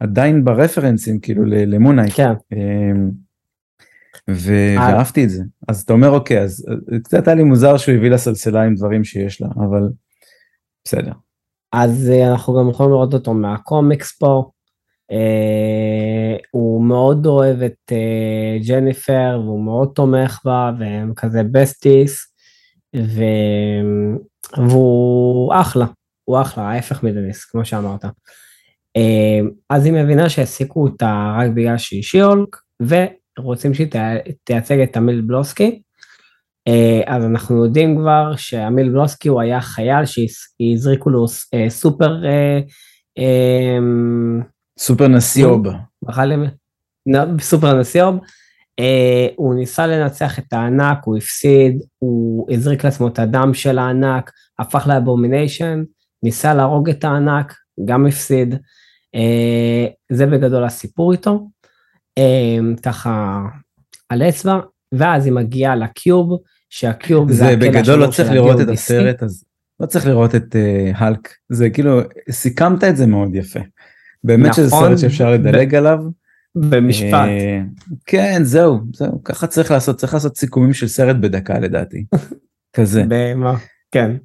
[0.00, 2.10] עדיין ברפרנסים, כאילו למונאי.
[2.10, 2.32] כן.
[2.52, 3.10] אמ,
[4.28, 5.42] ואהבתי את זה.
[5.68, 6.66] אז אתה אומר, אוקיי, אז
[7.04, 9.88] קצת היה לי מוזר שהוא הביא לה סלסלה עם דברים שיש לה, אבל
[10.84, 11.12] בסדר.
[11.72, 14.50] אז אה, אנחנו גם יכולים לראות אותו מהקומיקס פה.
[15.12, 22.34] אה, הוא מאוד אוהב את אה, ג'ניפר והוא מאוד תומך בה והם כזה besties
[22.96, 23.22] ו...
[24.56, 25.86] והוא אחלה,
[26.30, 28.04] הוא אחלה, ההפך מדניס, כמו שאמרת.
[28.96, 33.88] אה, אז היא מבינה שהעסיקו אותה רק בגלל שהיא שיולק, ורוצים שהיא
[34.44, 35.82] תייצג את אמיל בלוסקי.
[36.68, 41.24] אה, אז אנחנו יודעים כבר שאמיל בלוסקי הוא היה חייל שהזריקו לו
[41.54, 42.22] אה, סופר...
[44.78, 45.66] סופר נסיוב.
[47.40, 48.16] סופר נסיוב.
[48.80, 54.30] אה, הוא ניסה לנצח את הענק, הוא הפסיד, הוא הזריק לעצמו את הדם של הענק,
[54.58, 55.82] הפך לאבומיניישן,
[56.22, 57.54] ניסה להרוג את הענק,
[57.84, 58.54] גם הפסיד.
[59.16, 61.48] אה, זה בגדול הסיפור איתו.
[62.18, 63.40] Uh, ככה
[64.08, 64.60] על אצבע,
[64.92, 66.38] ואז היא מגיעה ל cube,
[66.70, 69.44] שה cube זה, זה בגדול לא צריך לראות את הסרט, אז
[69.80, 72.00] לא צריך לראות את אה, האלק, זה כאילו,
[72.30, 73.60] סיכמת את זה מאוד יפה.
[74.24, 75.98] באמת נכון, שזה סרט שאפשר לדלג ב- עליו.
[76.54, 77.14] במשפט.
[77.14, 77.60] אה,
[78.06, 82.04] כן, זהו, זהו, ככה צריך לעשות, צריך לעשות סיכומים של סרט בדקה לדעתי.
[82.76, 83.04] כזה.
[83.08, 83.56] במה?
[83.90, 84.16] כן.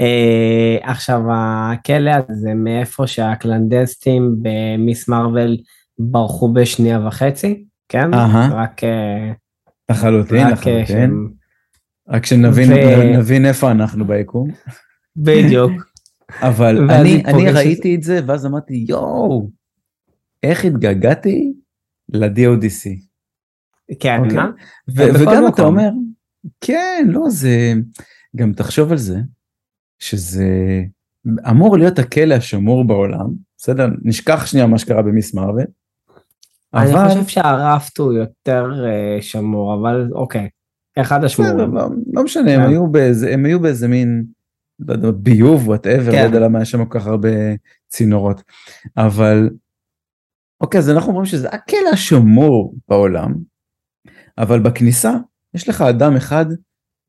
[0.00, 5.62] Uh, עכשיו הכלא הזה מאיפה שהקלנדסטים במיס מרוויל
[5.98, 8.10] ברחו בשנייה וחצי, כן?
[8.52, 8.80] רק...
[9.90, 11.28] לחלוטין, לחלוטין.
[12.08, 13.18] רק שנבין ו...
[13.18, 14.50] נבין איפה אנחנו ביקום.
[15.16, 15.72] בדיוק.
[16.48, 19.50] אבל אני, אני ראיתי את זה ואז אמרתי יואו,
[20.42, 21.52] איך התגעגעתי
[22.08, 22.90] ל-DODC.
[24.00, 24.24] כן, okay.
[24.24, 25.12] אוקיי?
[25.12, 25.90] וגם אתה אומר,
[26.60, 27.72] כן, לא, זה,
[28.36, 29.18] גם תחשוב על זה,
[29.98, 30.82] שזה
[31.50, 33.26] אמור להיות הכלא השמור בעולם,
[33.56, 33.86] בסדר?
[34.02, 35.66] נשכח שנייה מה שקרה במיס מרוויל.
[36.74, 37.08] אני אבל...
[37.08, 40.48] חושב שהרפט הוא יותר uh, שמור, אבל אוקיי,
[40.96, 41.74] אחד השמורים.
[41.74, 42.68] לא, לא משנה, הם כן.
[42.68, 44.24] היו, באיזה, הם היו באיזה מין,
[44.78, 46.20] לא יודע, ביוב, whatever, כן.
[46.20, 47.28] לא יודע למה יש שם כל כך הרבה
[47.88, 48.42] צינורות.
[48.96, 49.50] אבל
[50.60, 53.34] אוקיי, אז אנחנו אומרים שזה הכלא השמור בעולם,
[54.38, 55.12] אבל בכניסה
[55.54, 56.46] יש לך אדם אחד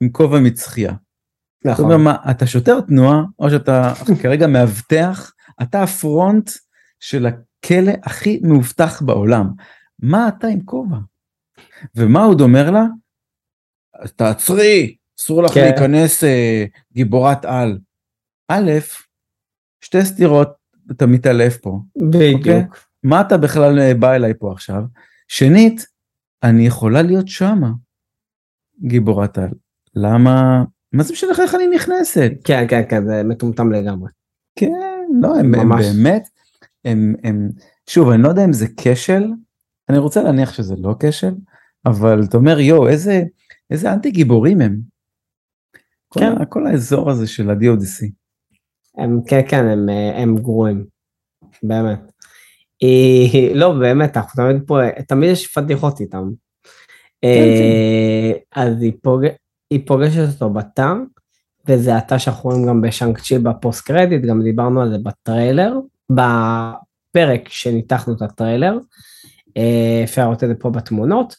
[0.02, 0.94] עם כובע מצחייה.
[1.66, 1.86] נכון.
[1.86, 6.50] אומרת, מה, אתה שוטר תנועה, או שאתה כרגע מאבטח, אתה ה front
[7.00, 9.50] של הכלא הכי מאובטח בעולם.
[10.00, 10.98] מה אתה עם כובע?
[11.96, 12.84] ומה עוד אומר לה?
[14.16, 15.62] תעצרי, אסור לך כן.
[15.62, 17.80] להיכנס אה, גיבורת על.
[18.48, 18.72] א',
[19.82, 20.50] שתי סתירות,
[20.92, 21.80] אתה מתעלף פה.
[22.02, 22.36] אוקיי?
[22.36, 22.88] בדיוק.
[23.04, 24.84] מה אתה בכלל אה, בא אליי פה עכשיו?
[25.28, 25.86] שנית,
[26.44, 27.70] אני יכולה להיות שמה,
[28.82, 29.50] גיבורת על.
[29.96, 30.64] למה?
[30.94, 32.32] מה זה משנה איך אני נכנסת?
[32.44, 34.10] כן, כן, כן, זה מטומטם לגמרי.
[34.60, 34.72] כן,
[35.22, 35.70] לא, הם, הם.
[35.70, 36.28] באמת,
[36.86, 37.50] הם, הם,
[37.90, 39.28] שוב, אני לא יודע אם זה כשל,
[39.90, 41.34] אני רוצה להניח שזה לא כשל,
[41.86, 43.24] אבל אתה אומר, יואו, איזה,
[43.72, 44.80] איזה אנטי גיבורים הם.
[46.08, 46.46] כל, כן.
[46.50, 48.06] כל האזור הזה של ה-DODC.
[48.98, 50.86] הם, כן, כן, הם, אה, הם גרועים.
[51.64, 52.00] באמת.
[52.82, 56.30] היא, לא, באמת, אנחנו תמיד פה, תמיד יש פדיחות איתם.
[57.24, 59.22] אה, אז היא, פוג...
[59.70, 60.94] היא פוגשת אותו בתא,
[61.68, 65.74] וזה התא שאנחנו רואים גם ב Shang-Chi ב post credit, גם דיברנו על זה בטריילר,
[66.10, 68.78] בפרק שניתחנו את הטריילר,
[69.58, 71.36] אה, אפשר לראות את זה פה בתמונות,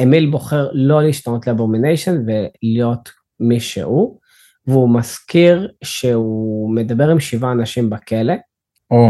[0.00, 3.10] ואמיל בוחר לא להשתנות ל Abomination ולהיות
[3.40, 4.18] מי שהוא,
[4.66, 8.34] והוא מזכיר שהוא מדבר עם שבעה אנשים בכלא,
[8.90, 9.08] או,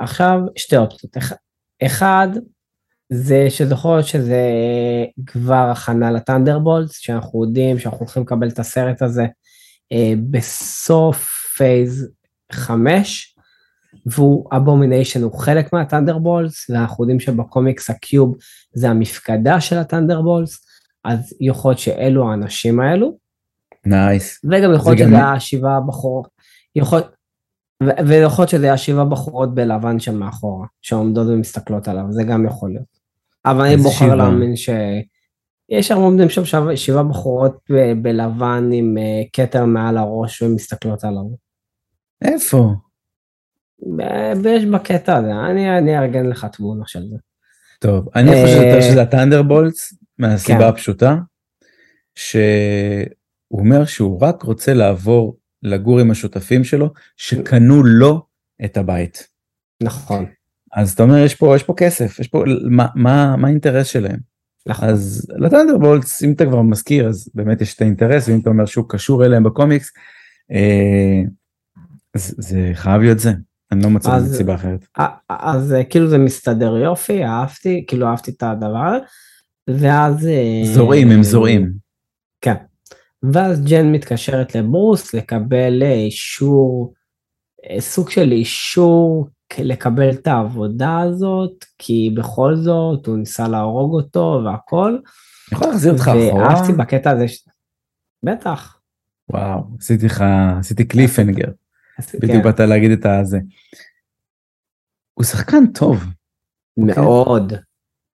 [0.00, 1.32] עכשיו שתי אופציות, אח-
[1.82, 2.28] אחד
[3.12, 4.42] זה שזכור שזה
[5.26, 9.26] כבר הכנה ל Thunderbolts, שאנחנו יודעים שאנחנו הולכים לקבל את הסרט הזה
[9.92, 12.08] אה, בסוף phase
[12.52, 13.36] 5,
[14.06, 18.36] והוא Abomination הוא חלק מה Thunderbolts, ואנחנו יודעים שבקומיקס ה Cube
[18.74, 20.64] זה המפקדה של ה Thunderbolts,
[21.04, 23.18] אז יכול להיות שאלו האנשים האלו,
[23.86, 24.40] nice.
[24.44, 26.28] וגם יכול להיות זה שזה גם- היה שבעה בחורות,
[26.76, 27.00] יכול,
[27.82, 32.70] ויכול להיות שזה היה שבעה בחורות בלבן שם מאחורה, שעומדות ומסתכלות עליו, זה גם יכול
[32.70, 33.04] להיות.
[33.46, 34.14] אבל אני בוחר?
[34.14, 34.70] להאמין ש...
[35.68, 41.22] יש עומדים שם שב- שבעה בחורות ב- בלבן עם אה, כתר מעל הראש ומסתכלות עליו.
[42.22, 42.72] איפה?
[43.96, 47.16] ב- ויש בקטע הזה, אני אני אארגן לך תמונה של זה.
[47.78, 50.64] טוב, אני אה, חושב שזה הטנדרבולטס, מהסיבה כן.
[50.64, 51.16] הפשוטה,
[52.14, 52.40] שהוא
[53.52, 58.22] אומר שהוא רק רוצה לעבור לגור עם השותפים שלו, שקנו לו
[58.64, 59.28] את הבית.
[59.82, 60.26] נכון,
[60.72, 64.18] אז אתה אומר, יש פה, יש פה כסף, יש פה, מה, מה, מה האינטרס שלהם?
[64.66, 64.88] נכון.
[64.88, 68.84] אז לטנדרבולטס, אם אתה כבר מזכיר, אז באמת יש את האינטרס, ואם אתה אומר שהוא
[68.88, 69.92] קשור אליהם בקומיקס,
[70.52, 71.22] אה,
[72.14, 73.32] אז זה חייב להיות זה.
[73.72, 74.86] אני לא מצא אז- לזה סיבה אחרת.
[74.98, 78.98] א- אז אה, כאילו זה מסתדר יופי, אהבתי, כאילו אהבתי את הדבר,
[79.70, 80.26] ואז...
[80.26, 81.72] אה, זורעים, הם זורעים.
[82.40, 82.54] כן.
[83.32, 86.94] ואז ג'ן מתקשרת לברוס לקבל אה, אישור,
[87.70, 94.42] אה, סוג של אישור לקבל את העבודה הזאת, כי בכל זאת הוא ניסה להרוג אותו
[94.44, 94.88] והכל.
[94.90, 96.48] אני יכול להחזיר אותך אחורה?
[96.48, 97.44] ואהבתי בקטע הזה, ש...
[98.22, 98.78] בטח.
[99.30, 100.24] וואו, עשיתי לך,
[100.58, 101.48] עשיתי קליפנגר.
[102.14, 103.38] בדיוק כן, באת להגיד את הזה.
[105.14, 106.04] הוא שחקן טוב,
[106.76, 107.52] מאוד,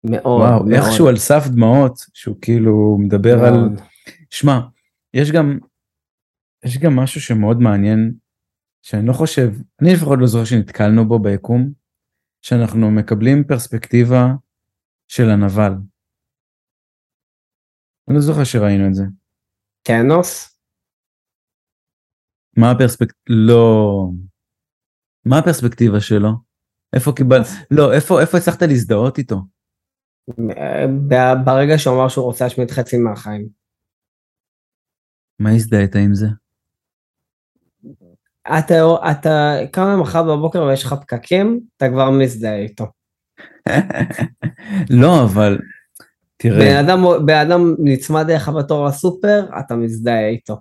[0.04, 0.70] מאוד, וואו.
[0.70, 3.68] איכשהו על סף דמעות, שהוא כאילו מדבר על...
[4.30, 4.60] שמע,
[5.14, 5.58] יש גם,
[6.64, 8.14] יש גם משהו שמאוד מעניין,
[8.82, 9.48] שאני לא חושב,
[9.82, 11.72] אני לפחות לא זוכר שנתקלנו בו ביקום,
[12.42, 14.26] שאנחנו מקבלים פרספקטיבה
[15.08, 15.72] של הנבל.
[18.08, 19.04] אני לא זוכר שראינו את זה.
[19.82, 20.58] טאנוס?
[22.56, 23.36] מה הפרספקטיבה?
[23.46, 24.10] לא...
[25.24, 26.30] מה הפרספקטיבה שלו?
[26.92, 27.40] איפה קיבל...
[27.70, 29.36] לא, איפה, איפה הצלחת להזדהות איתו?
[30.58, 33.59] אה, ברגע שהוא אמר שהוא רוצה להשמיד חצי מהחיים.
[35.40, 36.26] מה הזדהית עם זה?
[38.58, 42.86] אתה, אתה קם למחרת בבוקר ויש לך פקקים, אתה כבר מזדהה איתו.
[44.90, 45.62] לא, אבל בן
[46.36, 50.56] תראה, אדם, בן אדם נצמד אליך בתור לסופר, אתה מזדהה איתו.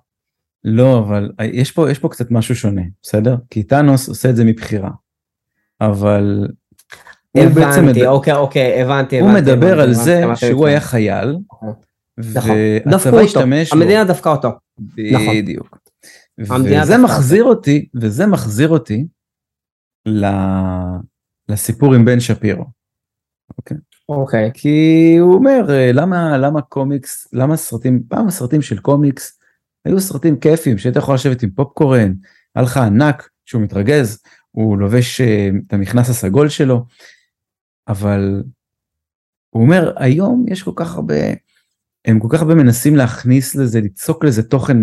[0.63, 3.35] לא, אבל יש פה, יש פה קצת משהו שונה, בסדר?
[3.49, 4.89] כי טאנוס עושה את זה מבחירה.
[5.81, 6.47] אבל
[7.31, 10.67] הוא הבנתי, אוקיי, אוקיי, הבנתי, הוא הבנתי, מדבר הבנתי, על הבנתי זה שהוא.
[10.67, 11.37] היה חייל,
[12.19, 12.55] נכון,
[12.85, 13.73] דפקו והצבא אותו, השתמש.
[13.73, 14.49] המדינה דפקה אותו.
[15.11, 15.35] נכון.
[15.37, 15.77] בדיוק.
[16.49, 19.07] המדינה וזה מחזיר אותי, וזה מחזיר אותי
[20.05, 20.25] ל-
[21.49, 22.65] לסיפור עם בן שפירו.
[24.09, 29.39] אוקיי, כי הוא אומר אה, למה למה קומיקס למה סרטים פעם הסרטים של קומיקס
[29.85, 32.13] היו סרטים כיפים שהיית יכול לשבת עם פופקורן
[32.55, 36.85] היה לך ענק שהוא מתרגז הוא לובש אה, את המכנס הסגול שלו
[37.87, 38.43] אבל
[39.49, 41.15] הוא אומר היום יש כל כך הרבה
[42.05, 44.77] הם כל כך הרבה מנסים להכניס לזה ליצוק לזה תוכן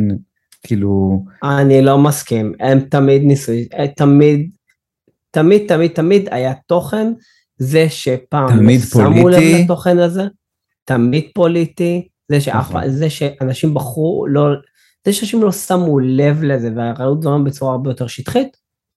[0.62, 4.50] כאילו אני לא מסכים, הם תמיד ניסו, הם תמיד,
[5.30, 7.12] תמיד, תמיד, תמיד היה תוכן,
[7.58, 9.40] זה שפעם תמיד שמו לב.
[9.40, 10.22] לתוכן הזה,
[10.84, 12.90] תמיד פוליטי, זה, שאף, נכון.
[12.90, 14.48] זה שאנשים בחרו, לא,
[15.06, 18.56] זה שאנשים לא שמו לב לזה וראו דברים בצורה הרבה יותר שטחית,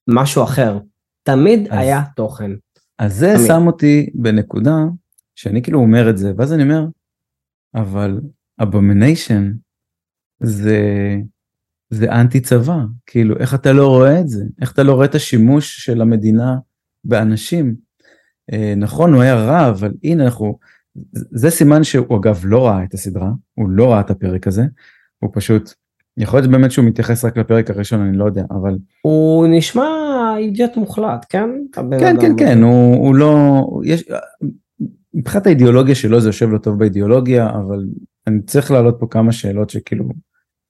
[0.10, 0.78] משהו אחר.
[1.24, 2.52] תמיד אז- היה תוכן.
[3.00, 3.48] אז זה תמיד.
[3.48, 4.78] שם אותי בנקודה
[5.36, 6.86] שאני כאילו אומר את זה, ואז אני אומר,
[7.76, 8.22] אבל
[8.62, 9.52] אבומניישן
[10.40, 10.82] זה,
[11.90, 14.44] זה אנטי צבא, כאילו איך אתה לא רואה את זה?
[14.62, 16.56] איך אתה לא רואה את השימוש של המדינה
[17.04, 17.76] באנשים?
[18.54, 20.60] אה, נכון, הוא היה רע, אבל הנה אנחנו,
[21.14, 24.64] זה סימן שהוא אגב לא ראה את הסדרה, הוא לא ראה את הפרק הזה,
[25.20, 25.74] הוא פשוט,
[26.18, 29.88] יכול להיות באמת שהוא מתייחס רק לפרק הראשון, אני לא יודע, אבל הוא נשמע
[30.38, 31.50] אידיוט מוחלט, כן?
[31.72, 32.38] כן, כן.
[32.38, 34.04] כן, הוא, הוא לא, יש,
[35.14, 37.86] מבחינת האידיאולוגיה שלו זה יושב לו טוב באידיאולוגיה, אבל
[38.28, 40.06] אני צריך להעלות פה כמה שאלות שכאילו,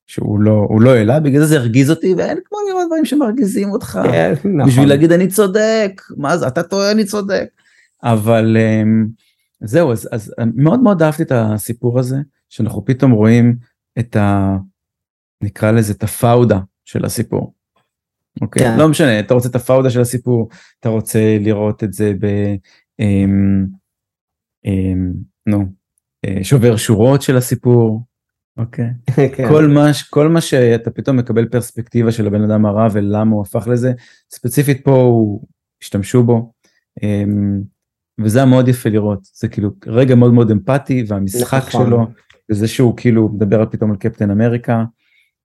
[0.07, 3.71] שהוא לא, הוא לא העלה, בגלל זה זה הרגיז אותי, ואין כמו לראות דברים שמרגיזים
[3.71, 4.65] אותך, כן, נכון.
[4.65, 7.49] בשביל להגיד אני צודק, מה זה, אתה טועה, אני צודק.
[8.03, 9.07] אבל אמ,
[9.63, 12.17] זהו, אז, אז מאוד מאוד אהבתי את הסיפור הזה,
[12.49, 13.55] שאנחנו פתאום רואים
[13.99, 14.57] את ה...
[15.41, 17.53] נקרא לזה את הפאודה של הסיפור.
[18.41, 18.77] אוקיי, כן.
[18.77, 22.25] לא משנה, אתה רוצה את הפאודה של הסיפור, אתה רוצה לראות את זה ב...
[22.25, 22.55] אמ,
[22.99, 23.65] אמ,
[25.47, 25.66] נו,
[26.26, 28.05] אה, שובר שורות של הסיפור,
[28.57, 28.89] אוקיי.
[29.36, 29.47] כן.
[29.49, 33.68] כל מה, כל מה שאתה פתאום מקבל פרספקטיבה של הבן אדם הרע ולמה הוא הפך
[33.68, 33.93] לזה,
[34.34, 35.47] ספציפית פה הוא,
[35.84, 36.51] השתמשו בו,
[37.03, 37.62] אמ,
[38.22, 41.86] וזה היה מאוד יפה לראות, זה כאילו רגע מאוד מאוד אמפתי והמשחק נכון.
[41.86, 42.07] שלו,
[42.51, 44.84] וזה שהוא כאילו מדבר פתאום על קפטן אמריקה,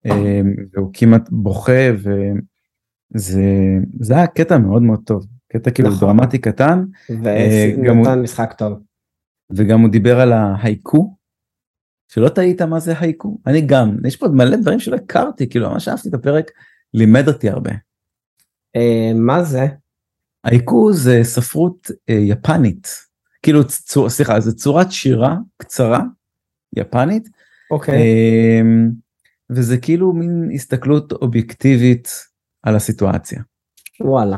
[0.06, 1.90] אמ, והוא כמעט בוכה,
[3.14, 3.42] וזה
[4.00, 6.08] זה היה קטע מאוד מאוד טוב, קטע כאילו נכון.
[6.08, 6.84] דרמטי קטן,
[7.26, 8.72] אה, גם הוא- ונתן משחק טוב.
[9.50, 11.16] וגם הוא דיבר על ההייקו,
[12.08, 15.88] שלא טעית מה זה הייקו, אני גם, יש פה מלא דברים שלא הכרתי, כאילו ממש
[15.88, 16.50] אהבתי את הפרק,
[16.94, 17.70] לימד אותי הרבה.
[18.76, 19.66] אה, מה זה?
[20.44, 22.88] הייקו זה ספרות אה, יפנית,
[23.42, 26.00] כאילו צור, סליחה, זה צורת שירה קצרה,
[26.76, 27.28] יפנית,
[27.70, 27.94] אוקיי.
[27.94, 28.60] אה,
[29.50, 32.08] וזה כאילו מין הסתכלות אובייקטיבית
[32.62, 33.42] על הסיטואציה.
[34.00, 34.36] וואלה.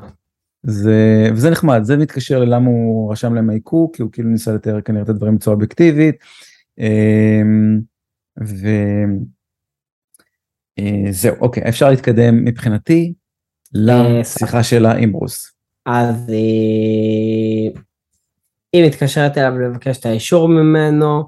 [0.67, 4.81] זה, וזה נחמד, זה מתקשר ללמה הוא רשם להם הייקו, כי הוא כאילו ניסה לתאר
[4.81, 6.17] כנראה את הדברים בצורה אובייקטיבית.
[6.79, 7.81] אמ,
[11.09, 13.15] וזהו, אוקיי, אפשר להתקדם מבחינתי
[13.75, 15.53] לשיחה שלה עם ברוס.
[15.87, 17.81] אז אה,
[18.73, 21.25] היא מתקשרת אליו לבקש את האישור ממנו,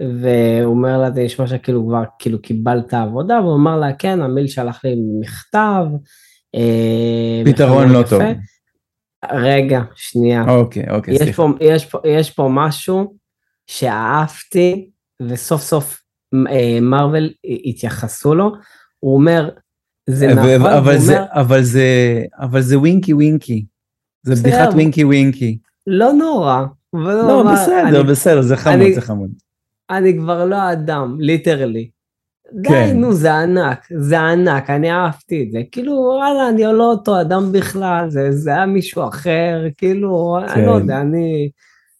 [0.00, 4.46] והוא אומר לה, זה נשמע שכאילו כבר כאילו קיבלת עבודה, והוא אומר לה, כן, המיל
[4.46, 5.84] שלח לי מכתב.
[6.54, 8.22] אה, פתרון לא יפה." טוב.
[9.32, 10.44] רגע, שנייה.
[10.48, 11.36] אוקיי, אוקיי, יש סליחה.
[11.42, 13.14] פה, יש, פה, יש פה משהו
[13.66, 14.90] שאהבתי,
[15.22, 16.00] וסוף סוף
[16.50, 17.30] אה, Marvel
[17.66, 18.52] התייחסו לו,
[18.98, 19.50] הוא אומר,
[20.06, 23.64] זה ו- נכון, הוא זה, אומר, אבל זה, אבל זה winky winky.
[24.22, 25.58] זה בדיחת winky winky.
[25.86, 26.64] לא נורא.
[26.92, 29.30] לא, נורא, בסדר, אני, בסדר, זה חמוד, אני- זה חמוד.
[29.90, 31.90] אני כבר לא אדם, literally.
[32.52, 32.96] די, כן.
[32.96, 35.60] נו, זה ענק, זה ענק, אני אהבתי את זה.
[35.72, 40.72] כאילו, וואלה, אני לא אותו אדם בכלל, זה, זה היה מישהו אחר, כאילו, אני לא
[40.72, 40.78] כן.
[40.80, 41.50] יודע, אני...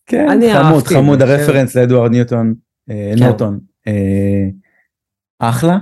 [0.06, 1.32] כן, אני חמוד, חמוד, זה, כן.
[1.32, 2.54] הרפרנס לאדוארד ניוטון,
[2.90, 3.24] אה, כן.
[3.24, 4.48] נורטון, אה,
[5.38, 5.78] אחלה.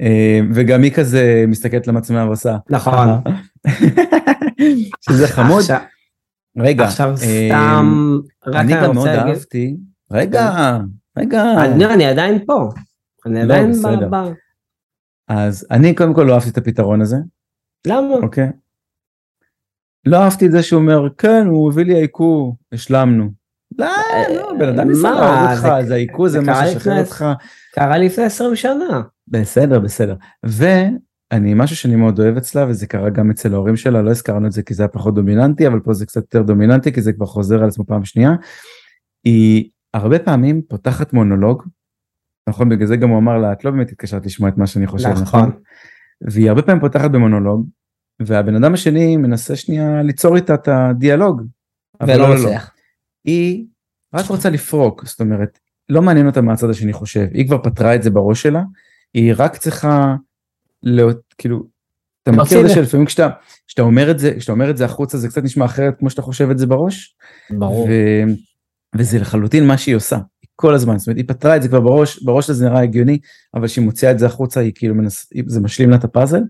[0.00, 3.08] אה, וגם היא כזה מסתכלת למצלמה ועושה, נכון.
[5.10, 5.60] שזה חמוד.
[5.60, 5.80] עכשיו,
[6.58, 9.76] רגע, עכשיו אה, סתם, רק אני גם מאוד אהבתי,
[10.10, 10.78] רגע,
[11.18, 11.42] רגע,
[11.94, 12.68] אני עדיין פה,
[13.26, 13.72] אני לא, עדיין.
[13.82, 14.14] ב...
[14.16, 14.32] ב-
[15.28, 17.16] אז אני קודם כל לא אהבתי את הפתרון הזה,
[17.86, 18.14] למה?
[18.14, 18.48] אוקיי?
[20.06, 23.30] לא אהבתי את זה שהוא אומר, כן, הוא הביא לי עיקו, השלמנו.
[23.78, 23.86] לא,
[24.34, 27.24] לא, בן אדם ניסה להרוג אותך, זה- אז העיקו זה מה ששחרר אותך.
[27.74, 29.02] קרה לפני 20 שנה.
[29.28, 30.16] בסדר, בסדר.
[30.44, 34.52] ואני, משהו שאני מאוד אוהב אצלה, וזה קרה גם אצל ההורים שלה, לא הזכרנו את
[34.52, 37.26] זה כי זה היה פחות דומיננטי, אבל פה זה קצת יותר דומיננטי, כי זה כבר
[37.26, 38.32] חוזר על עצמו פעם שנייה.
[39.24, 41.62] היא הרבה פעמים פותחת מונולוג,
[42.48, 44.86] נכון, בגלל זה גם הוא אמר לה, את לא באמת התקשרת לשמוע את מה שאני
[44.86, 45.40] חושב, נכון?
[45.40, 45.52] נכון.
[46.20, 47.66] והיא הרבה פעמים פותחת במונולוג,
[48.20, 51.42] והבן אדם השני מנסה שנייה ליצור איתה את הדיאלוג.
[52.02, 52.40] ולא לא, לא, לא.
[52.40, 52.74] מצליח.
[53.24, 53.64] היא
[54.14, 57.94] רק רוצה לפרוק, זאת אומרת, לא מעניין אותה מה הצד השני חושב, היא כבר פתרה
[57.94, 58.62] את זה בראש שלה,
[59.14, 60.14] היא רק צריכה,
[60.82, 61.66] לא, כאילו,
[62.22, 62.74] אתה מכיר את זה.
[62.74, 63.28] שלפעמים כשאתה,
[63.66, 66.22] כשאתה אומר את זה, כשאתה אומר את זה החוצה זה קצת נשמע אחרת כמו שאתה
[66.22, 67.16] חושב את זה בראש,
[67.50, 67.86] ברור.
[67.88, 67.92] ו,
[68.96, 70.18] וזה לחלוטין מה שהיא עושה,
[70.56, 73.18] כל הזמן, זאת אומרת, היא פתרה את זה כבר בראש, בראש זה נראה הגיוני,
[73.54, 76.42] אבל כשהיא מוציאה את זה החוצה היא כאילו מנס, זה משלים לה את הפאזל,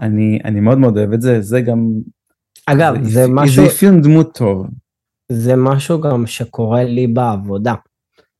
[0.00, 1.88] אני, אני מאוד מאוד אוהב את זה, זה גם,
[2.66, 4.66] אגב, זה זה משהו, אפיון דמות טוב,
[5.32, 7.74] זה משהו גם שקורה לי בעבודה,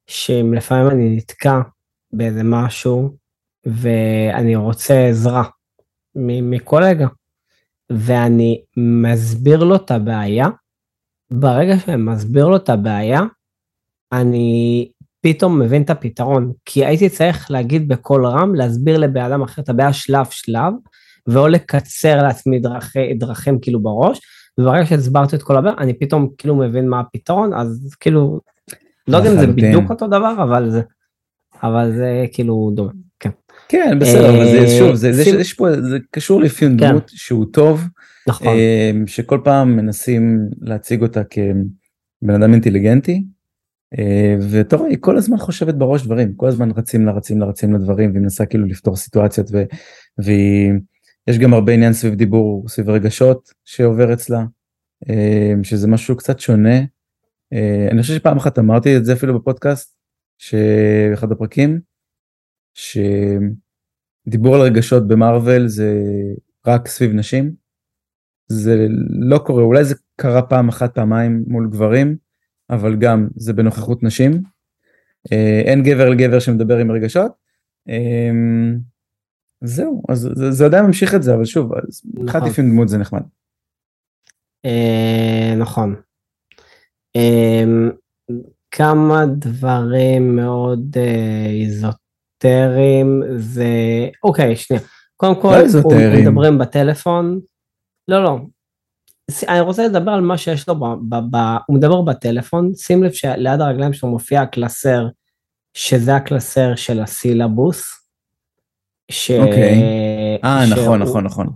[0.07, 1.61] שאם לפעמים אני נתקע
[2.12, 3.17] באיזה משהו
[3.67, 5.45] ואני רוצה עזרה
[6.17, 7.07] מקולגה,
[7.91, 10.49] ואני מסביר לו את הבעיה,
[11.31, 13.21] ברגע שאני מסביר לו את הבעיה,
[14.12, 14.91] אני
[15.25, 19.68] פתאום מבין את הפתרון, כי הייתי צריך להגיד בקול רם, להסביר לבן אדם אחר את
[19.68, 20.72] הבעיה שלב שלב,
[21.27, 24.20] ואו לקצר לעצמי דרכי, דרכים כאילו בראש,
[24.59, 28.41] וברגע שהסברתי את כל הבעיה, אני פתאום כאילו מבין מה הפתרון, אז כאילו,
[29.09, 30.83] לא יודע אם זה בדיוק אותו דבר, אבל זה,
[31.62, 33.31] אבל זה כאילו דומה, כן.
[33.68, 36.91] כן, בסדר, אבל זה אה, שוב, זה, זה, זה, פה, זה קשור לאפיון כן.
[36.91, 37.85] דמות שהוא טוב,
[38.29, 38.47] נכון.
[38.47, 43.25] אה, שכל פעם מנסים להציג אותה כבן אדם אינטליגנטי,
[44.41, 47.75] ואתה רואה, היא כל הזמן חושבת בראש דברים, כל הזמן רצים לה, רצים לה, רצים
[47.75, 49.63] לדברים, והיא מנסה כאילו לפתור סיטואציות, ו,
[50.19, 54.45] ויש גם הרבה עניין סביב דיבור, סביב רגשות שעובר אצלה,
[55.63, 56.79] שזה משהו קצת שונה.
[57.91, 59.97] אני חושב שפעם אחת אמרתי את זה אפילו בפודקאסט,
[60.39, 61.81] שאחד הפרקים,
[62.75, 66.03] שדיבור על רגשות במרוויל זה
[66.67, 67.53] רק סביב נשים.
[68.49, 72.24] זה לא קורה, אולי זה קרה פעם אחת פעמיים מול גברים,
[72.75, 74.43] אבל גם זה בנוכחות נשים.
[75.33, 77.33] אה, אין גבר לגבר שמדבר עם רגשות.
[77.89, 78.31] אה,
[79.64, 81.72] זהו, אז זה, זה עדיין ממשיך את זה, אבל שוב,
[82.14, 82.49] מבחינת נכון.
[82.49, 83.22] אפיון דמות זה נחמד.
[84.64, 85.95] אה, נכון.
[88.70, 90.97] כמה דברים מאוד
[91.61, 91.95] איזוט
[92.45, 93.68] אזוטריים זה,
[94.25, 94.83] אוקיי, שנייה.
[95.16, 97.41] קודם כל, לא הוא מדברים בטלפון.
[98.09, 98.39] לא, לא.
[99.49, 103.12] אני רוצה לדבר על מה שיש לו, ב, ב, ב, הוא מדבר בטלפון, שים לב
[103.12, 105.07] שליד הרגליים שלו מופיע הקלסר,
[105.75, 107.83] שזה הקלסר של הסילבוס.
[109.11, 109.31] ש...
[109.31, 109.83] אוקיי.
[110.45, 111.47] אה, נכון, נכון, נכון.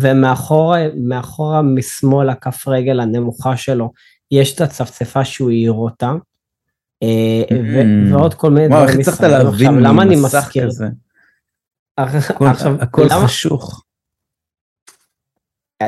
[0.00, 3.92] ומאחורה משמאל הכף רגל הנמוכה שלו,
[4.30, 6.12] יש את הצפצפה שהוא העיר אותה.
[7.02, 8.12] אה, mm.
[8.12, 8.84] ועוד כל מיני דברים.
[8.84, 10.66] וואו, איך הצלחת להבין למה אני מזכיר?
[10.66, 10.86] כזה?
[11.98, 13.85] הכל חשוך.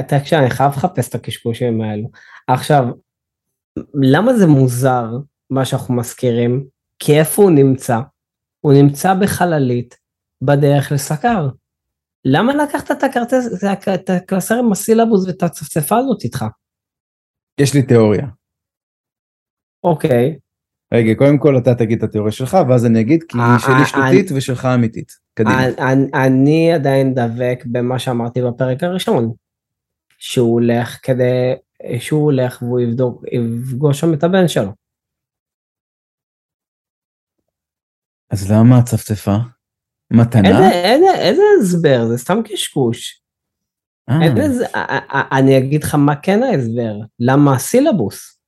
[0.09, 2.11] תקשיב, אני חייב לחפש את הקשקושים האלו.
[2.49, 2.85] עכשיו,
[3.95, 5.07] למה זה מוזר,
[5.51, 6.65] מה שאנחנו מזכירים?
[6.99, 8.01] כי איפה הוא נמצא?
[8.61, 9.97] הוא נמצא בחללית
[10.43, 11.49] בדרך לסקר.
[12.25, 13.65] למה לקחת את הכרטס,
[13.95, 16.45] את הקלסר עם הסילבוס ואת הצפצפה הזאת איתך?
[17.61, 18.27] יש לי תיאוריה.
[19.85, 20.39] אוקיי.
[20.95, 23.87] רגע, קודם כל אתה תגיד את התיאוריה שלך, ואז אני אגיד, כי אה, שלי אה,
[23.87, 25.13] שטותית ושלך אמיתית.
[25.35, 25.65] קדימה.
[25.65, 25.93] אה,
[26.27, 29.33] אני עדיין דבק במה שאמרתי בפרק הראשון,
[30.19, 31.55] שהוא הולך כדי,
[31.99, 34.73] שהוא הולך והוא יבדוק, יפגוש שם את הבן שלו.
[38.31, 39.37] אז למה הצפצפה?
[40.13, 40.49] מתנה?
[40.49, 43.23] איזה, איזה, איזה הסבר, זה סתם קשקוש.
[44.23, 44.67] איזה,
[45.33, 48.41] אני אגיד לך מה כן ההסבר, למה הסילבוס.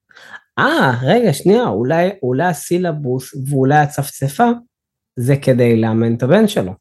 [0.59, 4.51] אה, רגע, שנייה, אולי, אולי הסילבוס ואולי הצפצפה
[5.19, 6.73] זה כדי לאמן את הבן שלו.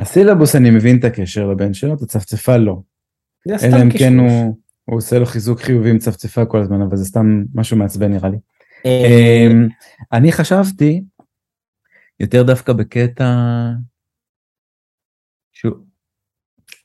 [0.00, 2.80] הסילבוס אני מבין את הקשר לבן שלו, את הצפצפה לא.
[3.48, 7.04] אלא אם כן הוא, הוא עושה לו חיזוק חיובי עם צפצפה כל הזמן, אבל זה
[7.04, 8.38] סתם משהו מעצבן נראה לי.
[8.86, 9.68] אה, אמ,
[10.12, 11.04] אני חשבתי
[12.20, 13.24] יותר דווקא בקטע
[15.52, 15.76] שהוא...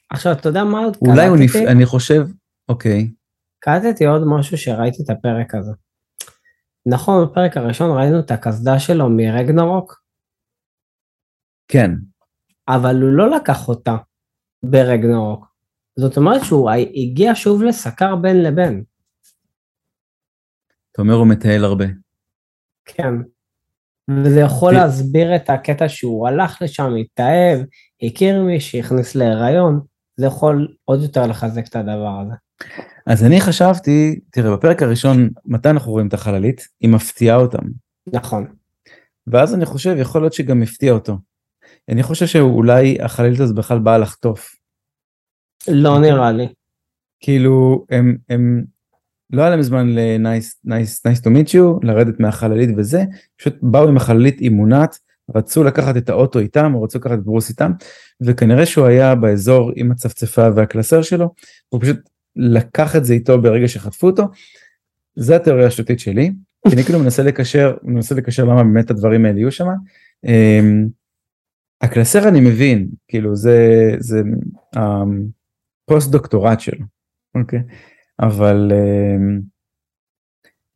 [0.09, 1.55] עכשיו אתה יודע מה עוד אולי הוא נפ...
[1.55, 2.25] אני חושב,
[2.69, 3.11] אוקיי.
[3.59, 5.71] קלטתי עוד משהו שראיתי את הפרק הזה.
[6.85, 10.01] נכון, בפרק הראשון ראינו את הקסדה שלו מרגנרוק?
[11.67, 11.91] כן.
[12.67, 13.95] אבל הוא לא לקח אותה
[14.63, 15.45] ברגנרוק.
[15.99, 18.83] זאת אומרת שהוא הגיע שוב לסקר בין לבין.
[20.91, 21.85] אתה אומר הוא מטייל הרבה.
[22.85, 23.13] כן.
[24.09, 27.59] וזה יכול להסביר את הקטע שהוא הלך לשם, התאהב,
[28.03, 29.79] הכיר מישהי, הכניס להיריון,
[30.17, 32.33] זה יכול עוד יותר לחזק את הדבר הזה.
[33.07, 36.67] אז אני חשבתי, תראה, בפרק הראשון, מתי אנחנו רואים את החללית?
[36.81, 37.63] היא מפתיעה אותם.
[38.13, 38.47] נכון.
[39.27, 41.17] ואז אני חושב, יכול להיות שגם הפתיע אותו.
[41.89, 44.55] אני חושב שאולי החללית הזאת בכלל באה לחטוף.
[45.67, 46.47] לא נראה לי.
[47.19, 48.63] כאילו, הם, הם,
[49.29, 53.03] לא היה להם זמן ל-nice nice, nice to meet you, לרדת מהחללית וזה,
[53.37, 54.99] פשוט באו עם החללית אימונת,
[55.35, 57.71] רצו לקחת את האוטו איתם, או רצו לקחת את ברוס איתם,
[58.21, 61.33] וכנראה שהוא היה באזור עם הצפצפה והקלסר שלו,
[61.69, 61.97] הוא פשוט
[62.35, 64.23] לקח את זה איתו ברגע שחטפו אותו.
[65.15, 66.31] זה התיאוריה השטותית שלי,
[66.73, 69.67] אני כאילו מנסה לקשר, מנסה לקשר למה באמת הדברים האלה יהיו שם.
[71.81, 74.21] הקלסר אני מבין, כאילו זה, זה
[74.73, 76.85] הפוסט um, דוקטורט שלו,
[77.35, 77.59] אוקיי?
[78.19, 79.41] אבל um,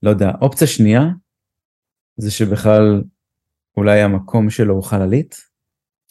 [0.04, 1.02] לא יודע, אופציה שנייה
[2.18, 3.04] זה שבכלל
[3.78, 5.50] אולי המקום שלו הוא חללית,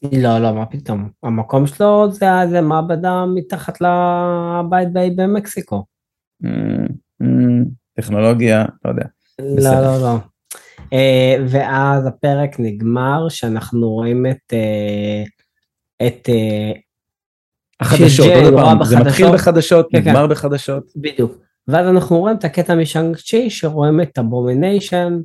[0.03, 1.11] לא, לא, מה פתאום.
[1.23, 5.85] המקום שלו זה, זה מעבדה מתחת לבית במקסיקו.
[6.45, 9.05] Mm, mm, טכנולוגיה, לא יודע.
[9.39, 10.19] לא, לא, לא.
[10.95, 16.79] Uh, ואז הפרק נגמר שאנחנו רואים את, uh, את uh,
[17.81, 19.87] החדשות, עוד פעם, זה מתחיל בחדשות.
[19.93, 20.11] כן, כן.
[20.11, 20.93] נגמר בחדשות.
[20.97, 21.39] בדיוק.
[21.69, 25.19] ואז אנחנו רואים את הקטע מ Shang-Chi שרואים את Abomination,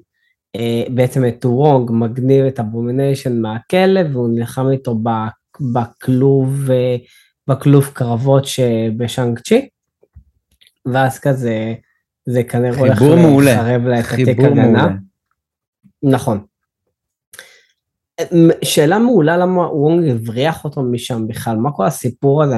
[0.56, 5.00] אה, בעצם את וונג מגניב את Abomination מהכלא והוא נלחם איתו
[5.74, 6.96] בכלוב, אה,
[7.48, 9.70] בכלוב קרבות שב Shang-Chi.
[10.86, 11.74] ואז כזה,
[12.26, 14.96] זה כנראה הולך לחרב לה את התיק הגנה.
[16.04, 16.46] נכון.
[18.64, 22.56] שאלה מעולה למה וונג הבריח אותו משם בכלל, מה כל הסיפור הזה,